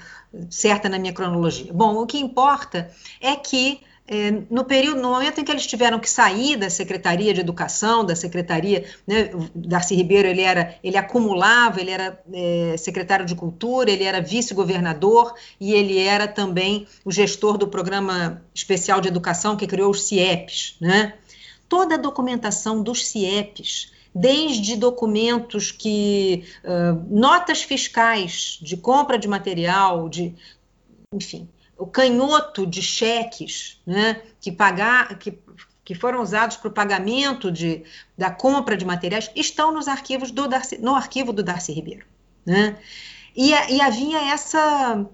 [0.50, 1.72] certa na minha cronologia.
[1.74, 5.98] Bom, o que importa é que é, no período, no momento em que eles tiveram
[5.98, 11.80] que sair da Secretaria de Educação, da Secretaria, né, Darcy Ribeiro, ele era, ele acumulava,
[11.80, 17.58] ele era é, secretário de Cultura, ele era vice-governador e ele era também o gestor
[17.58, 21.14] do Programa Especial de Educação que criou os CIEPs, né?
[21.70, 30.08] Toda a documentação dos CIEPs, desde documentos que, uh, notas fiscais de compra de material,
[30.10, 30.36] de,
[31.12, 31.48] enfim,
[31.78, 35.38] o canhoto de cheques né, que, pagar, que,
[35.84, 37.84] que foram usados para o pagamento de,
[38.18, 42.06] da compra de materiais estão nos arquivos do Darcy, no arquivo do Darcy Ribeiro.
[42.46, 42.78] Né?
[43.36, 45.06] E, e havia essa,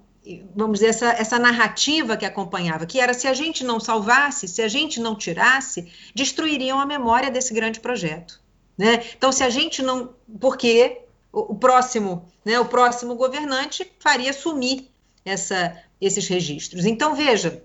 [0.56, 4.62] vamos dizer, essa, essa narrativa que acompanhava, que era se a gente não salvasse, se
[4.62, 8.42] a gente não tirasse, destruiriam a memória desse grande projeto.
[8.78, 9.04] Né?
[9.18, 10.14] Então, se a gente não.
[10.40, 11.02] Porque
[11.32, 14.90] o, o próximo, né, o próximo governante faria sumir
[15.30, 16.86] essa esses registros.
[16.86, 17.62] Então, veja,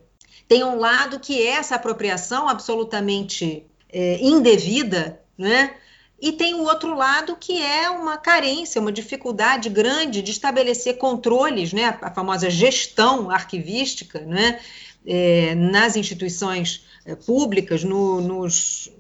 [0.48, 5.74] tem um lado que é essa apropriação absolutamente é, indevida, né?
[6.20, 11.72] E tem o outro lado que é uma carência, uma dificuldade grande de estabelecer controles,
[11.72, 11.98] né?
[12.00, 14.60] A famosa gestão arquivística, né?
[15.06, 18.90] É, nas instituições é, públicas, no, nos,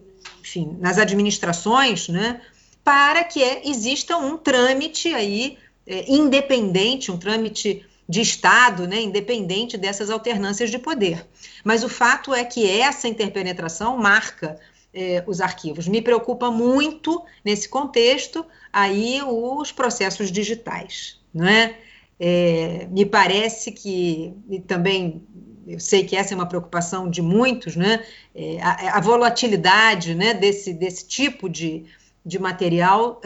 [0.40, 2.40] enfim, nas administrações, né?
[2.82, 5.56] Para que exista um trâmite aí
[5.86, 11.26] é, independente, um trâmite de Estado, né, independente dessas alternâncias de poder.
[11.64, 14.58] Mas o fato é que essa interpenetração marca
[14.92, 15.88] eh, os arquivos.
[15.88, 21.76] Me preocupa muito nesse contexto aí os processos digitais, não é?
[22.20, 25.22] é me parece que e também
[25.66, 28.04] eu sei que essa é uma preocupação de muitos, né?
[28.34, 31.86] É, a, a, volatilidade, né, desse desse tipo de,
[32.24, 33.20] de material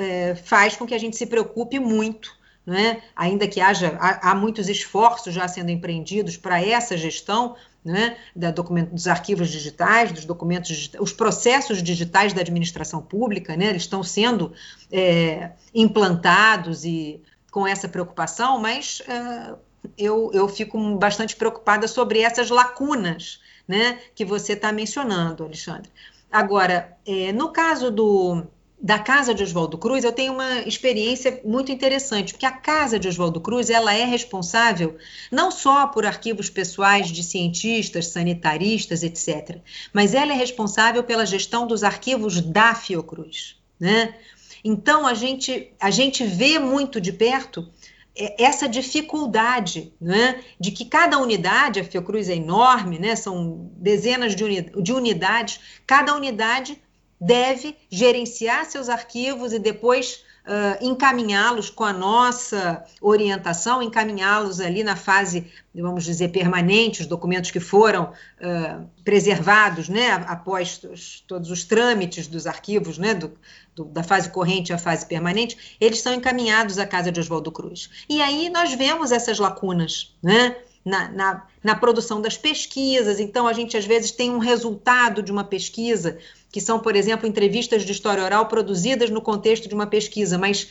[0.44, 2.37] faz com que a gente se preocupe muito
[2.68, 3.00] né?
[3.16, 8.50] ainda que haja há, há muitos esforços já sendo empreendidos para essa gestão, né, da
[8.50, 14.02] documento, dos arquivos digitais, dos documentos os processos digitais da administração pública, né, eles estão
[14.02, 14.52] sendo
[14.92, 19.54] é, implantados e com essa preocupação, mas é,
[19.96, 25.90] eu, eu fico bastante preocupada sobre essas lacunas né, que você está mencionando, Alexandre.
[26.30, 28.46] Agora, é, no caso do,
[28.80, 33.08] da casa de Oswaldo Cruz, eu tenho uma experiência muito interessante, porque a casa de
[33.08, 34.96] Oswaldo Cruz ela é responsável
[35.32, 39.58] não só por arquivos pessoais de cientistas, sanitaristas, etc.,
[39.92, 43.56] mas ela é responsável pela gestão dos arquivos da Fiocruz.
[43.80, 44.14] Né?
[44.62, 47.68] Então a gente, a gente vê muito de perto
[48.16, 54.36] é, essa dificuldade né, de que cada unidade, a Fiocruz é enorme, né, são dezenas
[54.36, 56.80] de, uni de unidades, cada unidade
[57.20, 64.96] deve gerenciar seus arquivos e depois uh, encaminhá-los com a nossa orientação, encaminhá-los ali na
[64.96, 71.64] fase, vamos dizer, permanente, os documentos que foram uh, preservados, né, após os, todos os
[71.64, 73.32] trâmites dos arquivos, né, do,
[73.74, 77.90] do, da fase corrente à fase permanente, eles são encaminhados à casa de Oswaldo Cruz.
[78.08, 80.56] E aí nós vemos essas lacunas, né?
[80.84, 83.20] Na, na, na, produção das pesquisas.
[83.20, 86.18] Então, a gente às vezes tem um resultado de uma pesquisa
[86.50, 90.68] que são, por exemplo, entrevistas de história oral produzidas no contexto de uma pesquisa, mas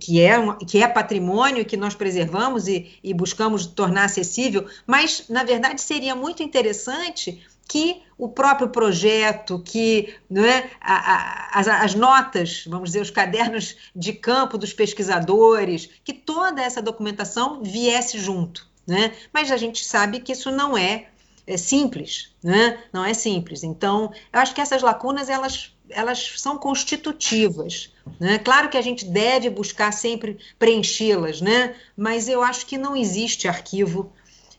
[0.00, 5.26] que é, uma, que é patrimônio que nós preservamos e, e buscamos tornar acessível, mas,
[5.28, 11.94] na verdade, seria muito interessante que o próprio projeto, que é, a, a, as, as,
[11.94, 18.66] notas, vamos dizer, os cadernos de campo dos pesquisadores, que toda essa documentação viesse junto.
[18.86, 19.12] Né?
[19.32, 21.08] Mas a gente sabe que isso não é
[21.46, 22.78] é simples, né?
[22.92, 23.62] Não é simples.
[23.62, 28.38] Então, eu acho que essas lacunas elas elas são constitutivas, né?
[28.38, 31.76] Claro que a gente deve buscar sempre preenchê-las, né?
[31.96, 34.12] Mas eu acho que não existe arquivo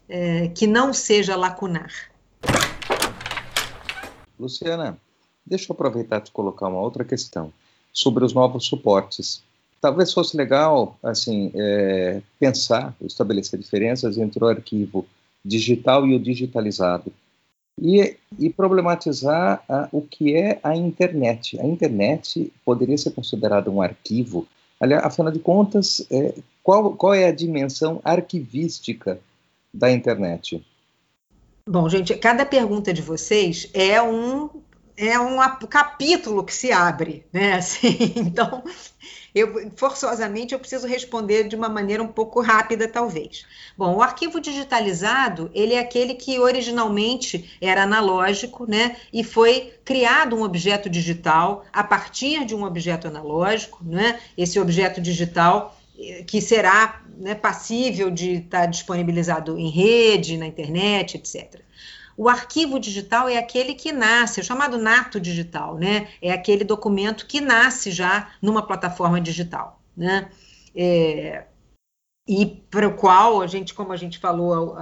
[0.08, 1.92] é, que não seja lacunar.
[4.40, 4.98] Luciana,
[5.46, 7.52] deixa eu aproveitar de colocar uma outra questão
[7.92, 9.44] sobre os novos suportes.
[9.82, 15.06] Talvez fosse legal, assim, é, pensar, estabelecer diferenças entre o arquivo
[15.48, 17.12] digital e o digitalizado.
[17.80, 21.60] E, e problematizar o que é a internet.
[21.60, 24.48] A internet poderia ser considerada um arquivo.
[24.80, 26.34] Aliás, afinal de contas, é,
[26.64, 29.20] qual, qual é a dimensão arquivística
[29.72, 30.66] da internet?
[31.70, 34.50] Bom, gente, cada pergunta de vocês é um
[34.98, 35.38] é um
[35.70, 37.54] capítulo que se abre, né?
[37.62, 38.64] Assim, então,
[39.38, 43.46] eu forçosamente eu preciso responder de uma maneira um pouco rápida, talvez.
[43.78, 48.98] Bom, o arquivo digitalizado ele é aquele que originalmente era analógico, né?
[49.12, 54.20] E foi criado um objeto digital a partir de um objeto analógico, né?
[54.38, 61.18] Esse objeto digital eh, que será né, passível de estar disponibilizado em rede, na internet,
[61.18, 61.62] etc.
[62.18, 66.10] O arquivo digital é aquele que nasce, é chamado nato digital, né?
[66.22, 70.30] É aquele documento que nasce já numa plataforma digital, né?
[70.76, 71.46] É,
[72.28, 74.76] e para o qual a gente, como a gente falou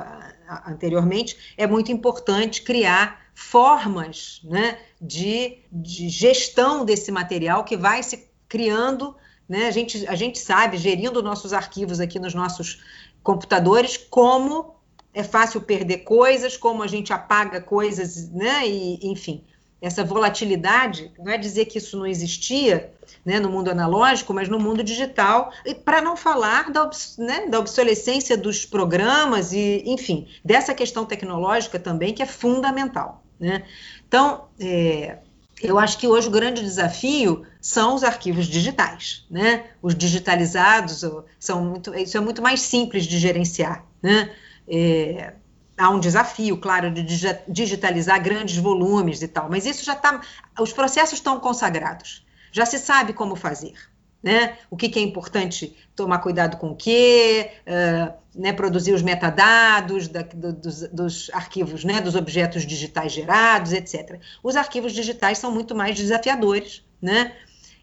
[0.66, 8.30] anteriormente, é muito importante criar formas né, de, de gestão desse material que vai se
[8.48, 9.16] criando
[9.48, 9.68] né?
[9.68, 12.84] A, gente, a gente sabe, gerindo nossos arquivos aqui nos nossos
[13.24, 14.75] computadores, como
[15.16, 18.68] é fácil perder coisas, como a gente apaga coisas, né?
[18.68, 19.42] E, enfim,
[19.82, 22.92] essa volatilidade, não é dizer que isso não existia
[23.26, 25.52] né, no mundo analógico, mas no mundo digital,
[25.86, 32.14] para não falar da, né, da obsolescência dos programas e, enfim, dessa questão tecnológica também,
[32.14, 33.24] que é fundamental.
[33.40, 33.64] Né?
[34.08, 35.18] Então, é,
[35.62, 39.66] eu acho que hoje o grande desafio são os arquivos digitais, né?
[39.82, 41.04] Os digitalizados
[41.40, 44.30] são muito, isso é muito mais simples de gerenciar, né?
[44.68, 45.34] É,
[45.78, 47.04] há um desafio, claro, de
[47.48, 50.22] digitalizar grandes volumes e tal, mas isso já está,
[50.60, 53.74] os processos estão consagrados, já se sabe como fazer,
[54.24, 54.58] né?
[54.70, 60.08] O que, que é importante tomar cuidado com o quê, uh, né, produzir os metadados
[60.08, 64.20] da, do, dos, dos, arquivos, né, dos objetos digitais gerados, etc.
[64.42, 67.34] Os arquivos digitais são muito mais desafiadores, né?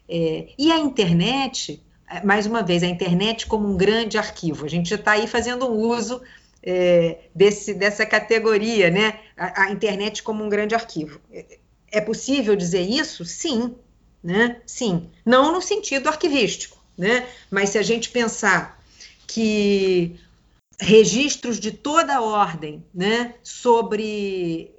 [0.09, 4.65] É, e a internet, é, mais uma vez, a internet como um grande arquivo.
[4.65, 6.21] A gente já está aí fazendo uso
[6.63, 9.19] é, desse, dessa categoria, né?
[9.37, 11.19] A, a, internet como um grande arquivo.
[11.31, 11.59] É,
[11.91, 13.25] é possível dizer isso?
[13.25, 13.75] Sim,
[14.23, 14.61] né?
[14.65, 15.09] Sim.
[15.25, 17.27] Não no sentido arquivístico, né?
[17.51, 18.81] Mas se a gente pensar
[19.27, 20.15] que
[20.79, 23.35] registros de toda ordem, né?
[23.43, 24.71] Sobre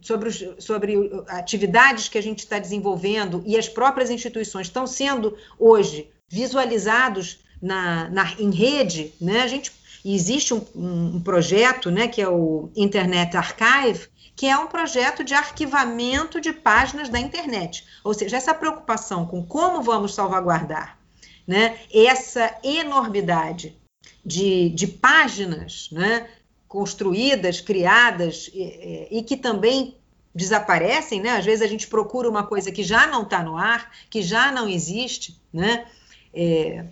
[0.00, 0.94] sobre, os, sobre
[1.28, 8.10] atividades que a gente está desenvolvendo e as próprias instituições estão sendo hoje visualizados na,
[8.10, 9.40] na, em rede, né?
[9.40, 9.72] A gente
[10.04, 15.24] E existe um, um, projeto, né, que é o Internet Archive, que é um projeto
[15.24, 17.84] de arquivamento de páginas da internet.
[18.02, 20.98] Ou seja, essa preocupação com como vamos salvaguardar
[21.46, 23.76] né, essa enormidade
[24.24, 26.28] de, de páginas né,
[26.66, 29.96] construídas, criadas e, e que também
[30.34, 31.30] desaparecem, né?
[31.30, 34.50] Às vezes a gente procura uma coisa que já não está no ar, que já
[34.50, 35.86] não existe, né?
[36.34, 36.84] É,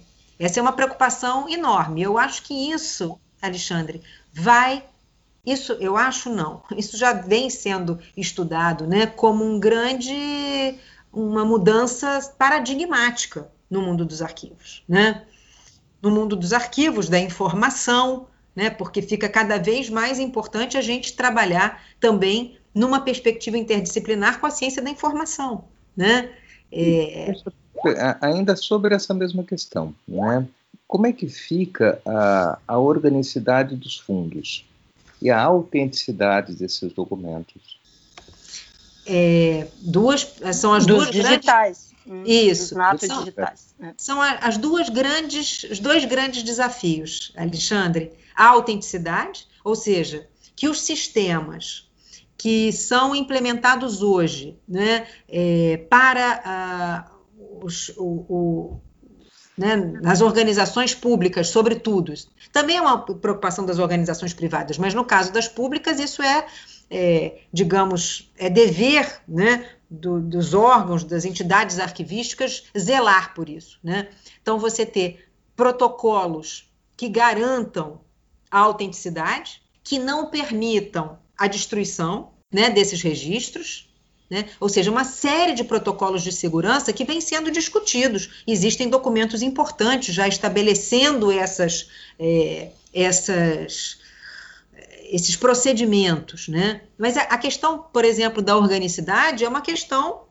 [0.44, 2.02] essa é uma preocupação enorme.
[2.02, 4.84] Eu acho que isso, Alexandre, vai.
[5.46, 6.62] Isso eu acho não.
[6.76, 9.06] Isso já vem sendo estudado, né?
[9.06, 10.78] Como um grande,
[11.12, 15.22] uma mudança paradigmática no mundo dos arquivos, né?
[16.02, 18.68] No mundo dos arquivos, da informação, né?
[18.68, 24.50] Porque fica cada vez mais importante a gente trabalhar também numa perspectiva interdisciplinar com a
[24.50, 25.66] ciência da informação,
[25.96, 26.32] né?
[26.72, 27.32] É...
[28.20, 30.46] Ainda sobre essa mesma questão, né?
[30.86, 34.64] Como é que fica a, a organicidade dos fundos
[35.20, 37.80] e a autenticidade desses documentos?
[39.06, 41.92] É, duas são as dos duas digitais.
[42.06, 42.30] Grandes...
[42.30, 42.74] Isso.
[43.06, 43.74] São, digitais.
[43.80, 43.94] É.
[43.96, 48.12] São as duas grandes, os dois grandes desafios, Alexandre.
[48.34, 50.26] A autenticidade, ou seja,
[50.56, 51.88] que os sistemas
[52.36, 57.11] que são implementados hoje né, é, para
[57.62, 58.80] os, o, o,
[59.56, 62.12] né, nas organizações públicas, sobretudo.
[62.52, 66.46] Também é uma preocupação das organizações privadas, mas no caso das públicas, isso é,
[66.90, 73.78] é digamos, é dever né, do, dos órgãos, das entidades arquivísticas, zelar por isso.
[73.82, 74.08] Né?
[74.40, 78.00] Então, você ter protocolos que garantam
[78.50, 83.91] a autenticidade, que não permitam a destruição né, desses registros,
[84.32, 84.46] né?
[84.58, 88.42] ou seja, uma série de protocolos de segurança que vem sendo discutidos.
[88.46, 93.98] Existem documentos importantes já estabelecendo essas, é, essas,
[95.10, 96.48] esses procedimentos.
[96.48, 96.80] Né?
[96.96, 100.22] Mas a, a questão, por exemplo, da organicidade é uma questão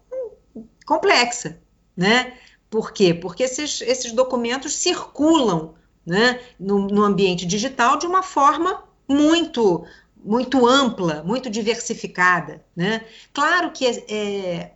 [0.83, 1.59] complexa.
[1.95, 2.33] Né?
[2.71, 3.13] Por quê?
[3.13, 9.85] Porque esses, esses documentos circulam né, no, no ambiente digital de uma forma muito
[10.23, 12.63] muito ampla, muito diversificada.
[12.75, 13.05] Né?
[13.33, 14.71] Claro que é, é,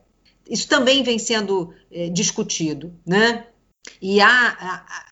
[0.49, 3.45] isso também vem sendo é, discutido, né?
[4.01, 5.05] e a, a,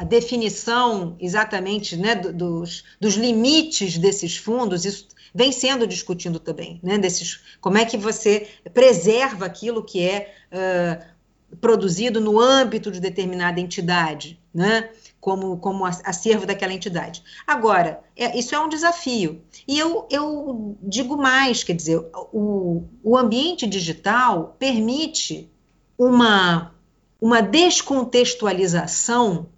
[0.00, 6.98] a definição exatamente né, dos, dos limites desses fundos, isso vem sendo discutido também, né,
[6.98, 13.60] desses, como é que você preserva aquilo que é uh, produzido no âmbito de determinada
[13.60, 14.90] entidade, né?
[15.20, 17.22] Como, como acervo daquela entidade.
[17.46, 19.42] Agora, é, isso é um desafio.
[19.68, 21.98] E eu, eu digo mais, quer dizer,
[22.32, 25.50] o, o ambiente digital permite
[25.98, 26.74] uma,
[27.20, 29.48] uma descontextualização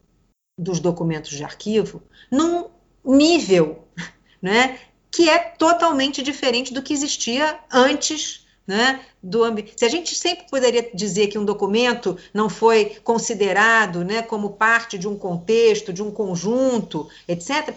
[0.59, 2.67] dos documentos de arquivo num
[3.05, 3.85] nível
[4.43, 4.79] né,
[5.11, 9.75] que é totalmente diferente do que existia antes né, do ambiente.
[9.77, 14.97] Se a gente sempre poderia dizer que um documento não foi considerado né, como parte
[14.97, 17.75] de um contexto, de um conjunto, etc.,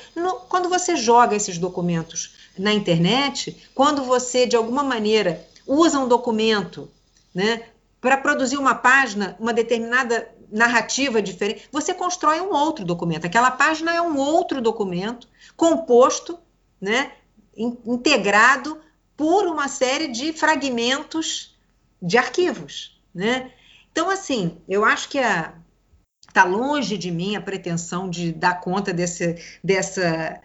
[0.47, 6.89] quando você joga esses documentos na internet, quando você, de alguma maneira, usa um documento
[7.33, 7.63] né,
[7.99, 13.25] para produzir uma página, uma determinada narrativa diferente, você constrói um outro documento.
[13.25, 15.27] Aquela página é um outro documento
[15.57, 16.37] composto,
[16.79, 17.11] né,
[17.57, 18.79] integrado
[19.17, 21.55] por uma série de fragmentos
[22.01, 23.51] de arquivos, né?
[23.91, 29.41] Então, assim, eu acho que está longe de mim a pretensão de dar conta desse,
[29.63, 30.41] dessa,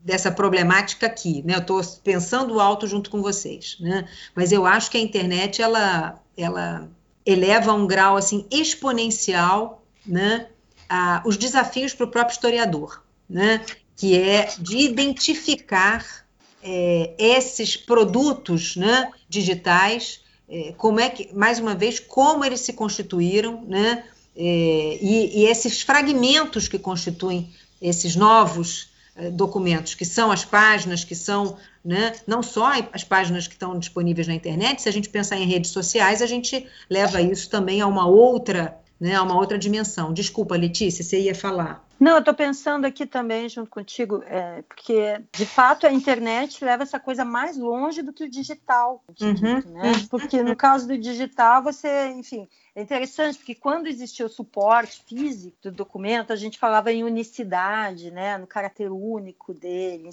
[0.00, 1.54] dessa problemática aqui, né?
[1.54, 4.08] Eu estou pensando alto junto com vocês, né?
[4.34, 6.88] Mas eu acho que a internet ela, ela
[7.24, 10.48] eleva a um grau assim exponencial, né?
[10.88, 13.62] A, os desafios para o próprio historiador, né?
[13.94, 16.25] Que é de identificar
[16.66, 22.72] é, esses produtos né, digitais, é, como é que, mais uma vez, como eles se
[22.72, 24.04] constituíram, né,
[24.36, 27.48] é, e, e, esses fragmentos que constituem
[27.80, 33.46] esses novos é, documentos, que são as páginas, que são né, não só as páginas
[33.46, 37.22] que estão disponíveis na internet, se a gente pensar em redes sociais, a gente leva
[37.22, 40.12] isso também a uma outra, né, a uma outra dimensão.
[40.12, 41.84] Desculpa, Letícia, você ia falar.
[41.98, 46.82] Não, eu estou pensando aqui também, junto contigo, é, porque de fato a internet leva
[46.82, 49.02] essa coisa mais longe do que o digital.
[49.20, 49.92] Uhum, né?
[50.10, 52.46] Porque no caso do digital, você, enfim,
[52.76, 58.10] é interessante porque quando existia o suporte físico do documento, a gente falava em unicidade,
[58.10, 60.12] né, no caráter único dele, em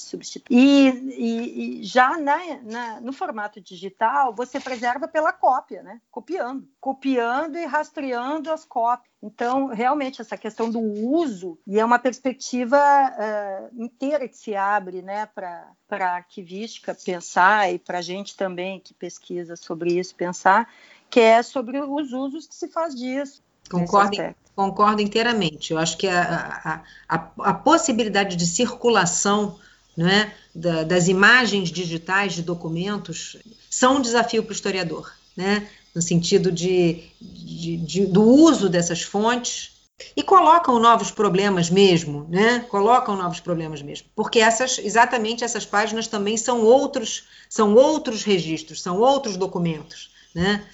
[0.49, 6.65] E, e, e já na, na, no formato digital, você preserva pela cópia, né, copiando,
[6.79, 9.11] copiando e rastreando as cópias.
[9.21, 15.01] Então, realmente, essa questão do uso, e é uma perspectiva uh, inteira que se abre
[15.01, 20.69] né, para a arquivística pensar e para a gente também que pesquisa sobre isso pensar,
[21.13, 23.41] que é sobre os usos que se faz disso.
[23.69, 24.17] Concordo,
[24.55, 25.71] concordo inteiramente.
[25.71, 29.57] Eu acho que a, a, a, a possibilidade de circulação
[29.95, 33.37] né, da, das imagens digitais de documentos
[33.69, 35.13] são um desafio para o historiador.
[35.35, 35.67] Né?
[35.93, 39.71] no sentido de, de, de, do uso dessas fontes,
[40.17, 42.65] e colocam novos problemas mesmo, né?
[42.69, 48.81] Colocam novos problemas mesmo, porque essas, exatamente essas páginas também são outros, são outros registros,
[48.81, 50.65] são outros documentos, né?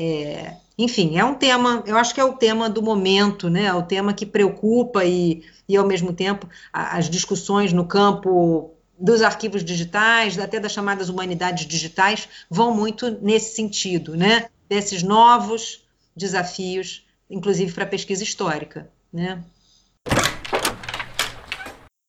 [0.00, 3.64] É, enfim, é um tema, eu acho que é o tema do momento, né?
[3.64, 9.22] É o tema que preocupa e, e ao mesmo tempo, as discussões no campo dos
[9.22, 14.48] arquivos digitais, até das chamadas humanidades digitais, vão muito nesse sentido, né?
[14.68, 15.82] desses novos
[16.14, 18.88] desafios, inclusive para a pesquisa histórica.
[19.12, 19.42] Né?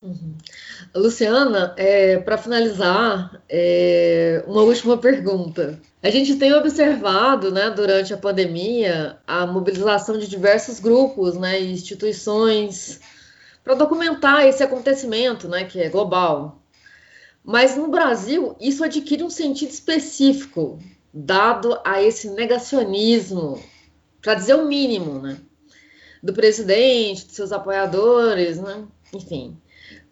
[0.02, 0.38] Uhum.
[0.96, 5.80] Luciana, é, para finalizar, é, uma última pergunta.
[6.02, 11.74] A gente tem observado, né, durante a pandemia, a mobilização de diversos grupos, né, e
[11.74, 13.02] instituições
[13.62, 16.64] para documentar esse acontecimento, né, que é global.
[17.44, 20.80] Mas no Brasil, isso adquire um sentido específico,
[21.14, 23.62] dado a esse negacionismo,
[24.22, 25.38] para dizer o mínimo, né?
[26.22, 28.86] Do presidente, de seus apoiadores, né?
[29.14, 29.58] Enfim.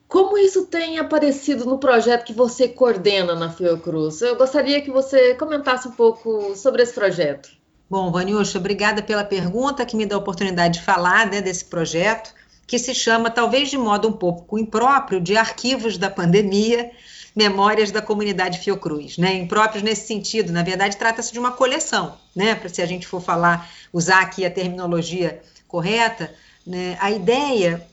[0.07, 4.21] Como isso tem aparecido no projeto que você coordena na Fiocruz?
[4.21, 7.49] Eu gostaria que você comentasse um pouco sobre esse projeto.
[7.89, 12.33] Bom, Vaniusha, obrigada pela pergunta que me dá a oportunidade de falar né, desse projeto,
[12.65, 16.91] que se chama, talvez de modo um pouco impróprio, de Arquivos da Pandemia,
[17.35, 19.35] memórias da comunidade Fiocruz, né?
[19.35, 22.55] Impróprios nesse sentido, na verdade, trata-se de uma coleção, né?
[22.55, 26.33] Para se a gente for falar, usar aqui a terminologia correta,
[26.65, 26.97] né?
[26.99, 27.85] A ideia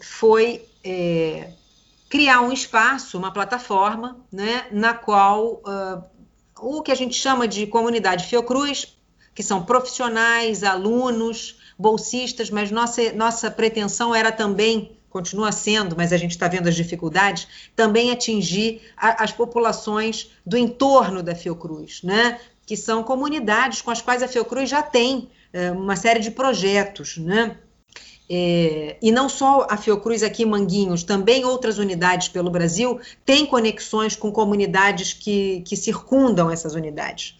[0.00, 1.48] foi é,
[2.12, 4.66] criar um espaço, uma plataforma, né?
[4.70, 6.02] Na qual uh,
[6.60, 8.98] o que a gente chama de comunidade Fiocruz,
[9.34, 16.18] que são profissionais, alunos, bolsistas, mas nossa, nossa pretensão era também continua sendo, mas a
[16.18, 22.38] gente está vendo as dificuldades, também atingir a, as populações do entorno da Fiocruz, né?
[22.66, 27.16] que são comunidades com as quais a Fiocruz já tem é, uma série de projetos,
[27.16, 27.56] né?
[28.34, 33.44] É, e não só a Fiocruz aqui em Manguinhos, também outras unidades pelo Brasil têm
[33.44, 37.36] conexões com comunidades que, que circundam essas unidades.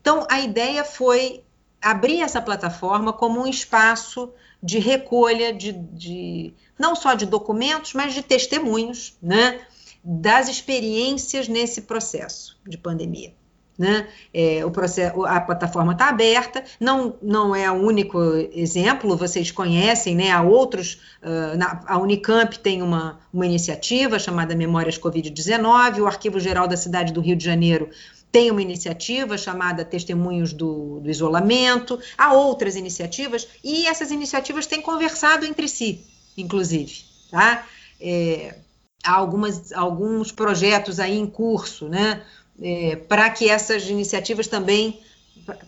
[0.00, 1.42] Então, a ideia foi
[1.82, 4.30] abrir essa plataforma como um espaço
[4.62, 9.60] de recolha de, de não só de documentos, mas de testemunhos, né,
[10.04, 13.34] das experiências nesse processo de pandemia.
[13.80, 14.06] Né?
[14.34, 18.20] É, o processo, a plataforma está aberta, não, não é o único
[18.52, 20.30] exemplo, vocês conhecem, né?
[20.30, 26.38] Há outros, uh, na, a Unicamp tem uma, uma iniciativa chamada Memórias Covid-19, o Arquivo
[26.38, 27.88] Geral da Cidade do Rio de Janeiro
[28.30, 34.82] tem uma iniciativa chamada Testemunhos do, do Isolamento, há outras iniciativas, e essas iniciativas têm
[34.82, 36.04] conversado entre si,
[36.36, 37.66] inclusive, tá?
[37.98, 38.56] É,
[39.02, 42.22] há algumas, alguns projetos aí em curso, né?
[42.62, 45.00] É, para que essas iniciativas também,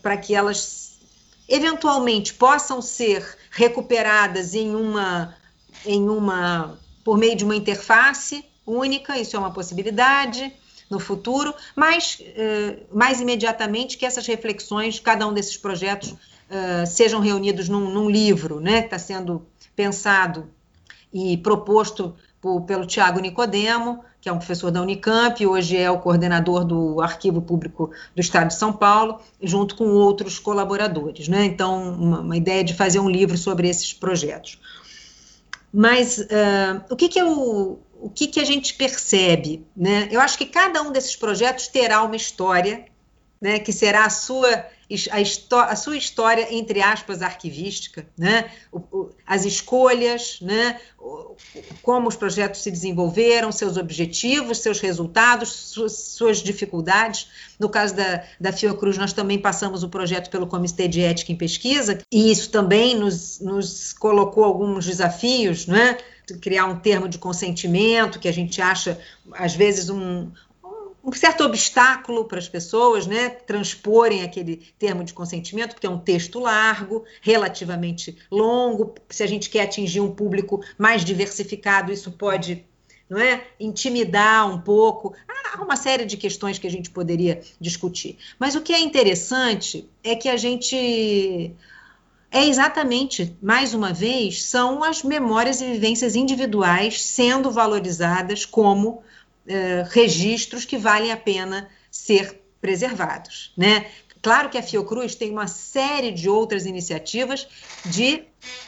[0.03, 0.99] para que elas
[1.49, 5.35] eventualmente possam ser recuperadas em uma,
[5.85, 10.53] em uma, por meio de uma interface única, isso é uma possibilidade
[10.91, 17.21] no futuro, mas uh, mais imediatamente que essas reflexões, cada um desses projetos, uh, sejam
[17.21, 20.51] reunidos num, num livro, né, que está sendo pensado
[21.13, 25.99] e proposto por, pelo Tiago Nicodemo, que é um professor da Unicamp, hoje é o
[25.99, 31.27] coordenador do Arquivo Público do Estado de São Paulo, junto com outros colaboradores.
[31.27, 31.45] Né?
[31.45, 34.61] Então, uma, uma ideia de fazer um livro sobre esses projetos.
[35.75, 39.67] Mas uh, o que, que eu o que, que a gente percebe?
[39.77, 40.09] Né?
[40.11, 42.85] Eu acho que cada um desses projetos terá uma história,
[43.43, 44.49] né, que será a sua,
[45.11, 48.49] a, a sua história, entre aspas, arquivística, né?
[48.71, 50.81] O, o, as escolhas, né?
[50.97, 51.35] O,
[51.83, 57.27] como os projetos se desenvolveram, seus objetivos, seus resultados, suas, suas, dificuldades.
[57.59, 61.37] No caso da, da Fiocruz, nós também passamos o projeto pelo Comitê de Ética em
[61.37, 65.99] Pesquisa, e isso também nos, nos colocou alguns desafios, né?
[66.41, 68.99] criar um termo de consentimento, que a gente acha,
[69.33, 70.31] às vezes, um,
[71.05, 75.99] um certo obstáculo para as pessoas, né, transporem aquele termo de consentimento, porque é um
[75.99, 78.95] texto largo, relativamente longo.
[79.09, 82.65] Se a gente quer atingir um público mais diversificado, isso pode
[83.11, 83.45] não é?
[83.61, 85.15] Intimidar um pouco.
[85.29, 88.17] Há uma série de questões que a gente poderia discutir.
[88.39, 91.55] Mas o que é interessante é que a gente
[92.31, 99.03] é exatamente, mais uma vez, são as memórias e vivências individuais sendo valorizadas como
[99.47, 103.87] eh, registros que valem a pena ser preservados, né?
[104.23, 107.49] Claro que a Fiocruz tem uma série de outras iniciativas
[107.85, 108.23] de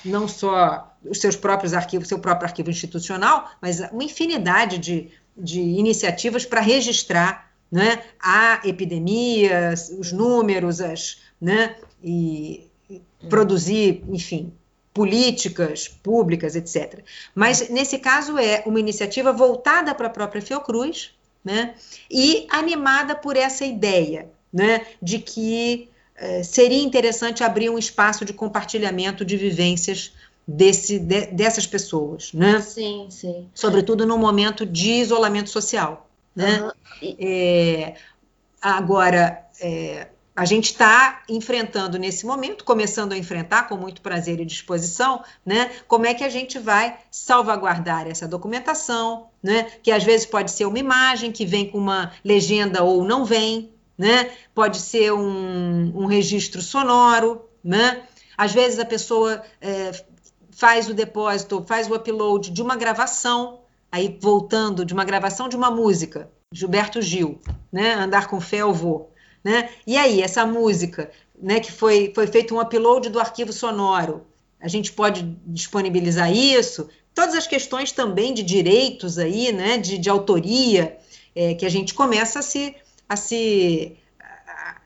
[0.04, 5.60] não só os seus próprios arquivos, seu próprio arquivo institucional, mas uma infinidade de, de
[5.60, 12.68] iniciativas para registrar né, a epidemia, os números, as, né, e
[13.28, 14.52] produzir, enfim,
[14.94, 17.00] políticas públicas, etc.
[17.34, 21.10] Mas nesse caso é uma iniciativa voltada para a própria Fiocruz,
[21.44, 21.74] né,
[22.10, 28.32] e animada por essa ideia né, de que eh, seria interessante abrir um espaço de
[28.32, 30.14] compartilhamento de vivências
[30.46, 32.60] desse, de, dessas pessoas, né?
[32.60, 33.48] Sim, sim.
[33.52, 36.62] Sobretudo no momento de isolamento social, né?
[36.62, 37.16] Uhum.
[37.18, 37.94] É,
[38.62, 44.44] agora, é, a gente está enfrentando nesse momento, começando a enfrentar com muito prazer e
[44.44, 45.70] disposição, né?
[45.86, 49.70] Como é que a gente vai salvaguardar essa documentação, né?
[49.82, 53.72] Que às vezes pode ser uma imagem que vem com uma legenda ou não vem,
[53.96, 54.32] né?
[54.52, 58.02] Pode ser um, um registro sonoro, né?
[58.36, 59.92] Às vezes a pessoa é,
[60.50, 65.54] faz o depósito, faz o upload de uma gravação, aí voltando de uma gravação de
[65.54, 67.40] uma música, Gilberto Gil,
[67.72, 67.94] né?
[67.94, 69.13] Andar com fé eu vou,
[69.44, 69.68] né?
[69.86, 71.60] E aí essa música, né?
[71.60, 74.26] Que foi foi feito um upload do arquivo sonoro,
[74.60, 76.88] a gente pode disponibilizar isso.
[77.14, 79.76] Todas as questões também de direitos aí, né?
[79.76, 80.96] De, de autoria,
[81.34, 82.74] é, que a gente começa a se
[83.08, 83.96] a se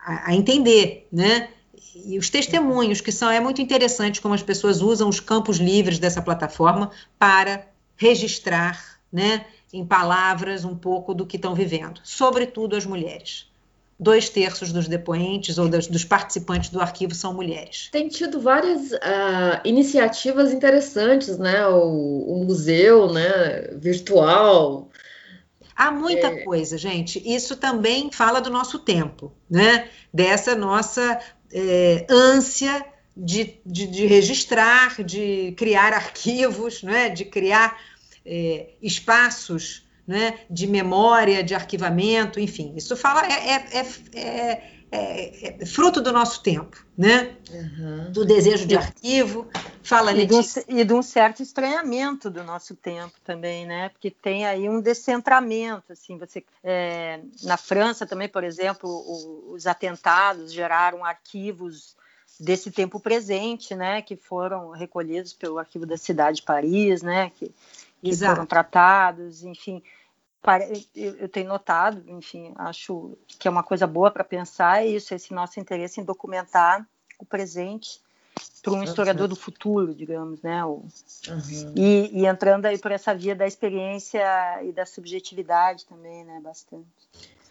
[0.04, 1.48] a, a entender, né?
[1.94, 5.98] E os testemunhos, que são é muito interessante como as pessoas usam os campos livres
[5.98, 7.66] dessa plataforma para
[7.96, 13.47] registrar, né, em palavras um pouco do que estão vivendo, sobretudo as mulheres.
[14.00, 17.88] Dois terços dos depoentes ou das, dos participantes do arquivo são mulheres.
[17.90, 21.66] Tem tido várias uh, iniciativas interessantes, né?
[21.66, 24.88] O, o museu, né, virtual,
[25.74, 26.42] Há muita é.
[26.42, 27.22] coisa, gente.
[27.24, 29.88] Isso também fala do nosso tempo, né?
[30.12, 31.20] Dessa nossa
[31.52, 32.84] é, ânsia
[33.16, 37.08] de, de, de, registrar, de criar arquivos, né?
[37.08, 37.80] de criar
[38.24, 40.38] é, espaços né?
[40.48, 42.72] de memória, de arquivamento, enfim.
[42.74, 47.36] Isso fala é, é, é, é, é fruto do nosso tempo, né?
[47.50, 48.10] Uhum.
[48.10, 49.46] Do desejo de arquivo.
[49.82, 53.90] Fala, e de, um, e de um certo estranhamento do nosso tempo também, né?
[53.90, 59.66] Porque tem aí um descentramento, assim, você é, na França também, por exemplo, o, os
[59.66, 61.94] atentados geraram arquivos
[62.40, 64.00] desse tempo presente, né?
[64.00, 67.30] Que foram recolhidos pelo arquivo da cidade de Paris, né?
[67.36, 67.52] Que,
[68.02, 69.82] que foram tratados, enfim
[70.94, 75.34] eu tenho notado, enfim, acho que é uma coisa boa para pensar é isso, esse
[75.34, 76.86] nosso interesse em documentar
[77.18, 78.00] o presente
[78.62, 80.64] para um historiador do futuro, digamos, né?
[80.64, 80.86] Uhum.
[81.74, 84.22] e, e, entrando aí por essa via da experiência
[84.62, 86.40] e da subjetividade também, né?
[86.40, 86.86] Bastante.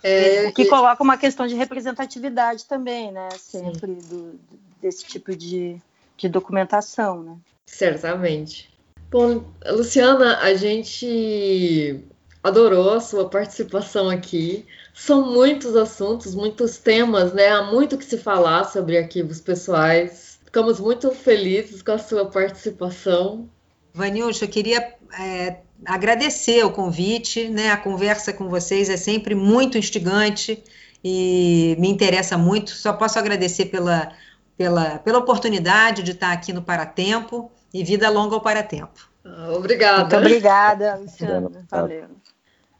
[0.01, 0.69] É, o que e...
[0.69, 3.29] coloca uma questão de representatividade também, né?
[3.37, 4.39] Sempre do,
[4.81, 5.81] desse tipo de,
[6.15, 7.37] de documentação, né?
[7.65, 8.76] Certamente.
[9.09, 12.03] Bom, Luciana, a gente
[12.43, 14.65] adorou a sua participação aqui.
[14.93, 17.47] São muitos assuntos, muitos temas, né?
[17.49, 20.39] Há muito que se falar sobre arquivos pessoais.
[20.43, 23.49] Ficamos muito felizes com a sua participação.
[23.93, 27.71] Vanilcha, eu queria é, agradecer o convite, né?
[27.71, 30.61] A conversa com vocês é sempre muito instigante
[31.01, 32.71] e me interessa muito.
[32.71, 34.11] Só posso agradecer pela,
[34.57, 39.09] pela, pela oportunidade de estar aqui no Paratempo e vida longa ao Paratempo.
[39.23, 39.99] Ah, obrigada.
[40.01, 41.65] Muito obrigada, Luciana.
[41.69, 42.09] Valeu.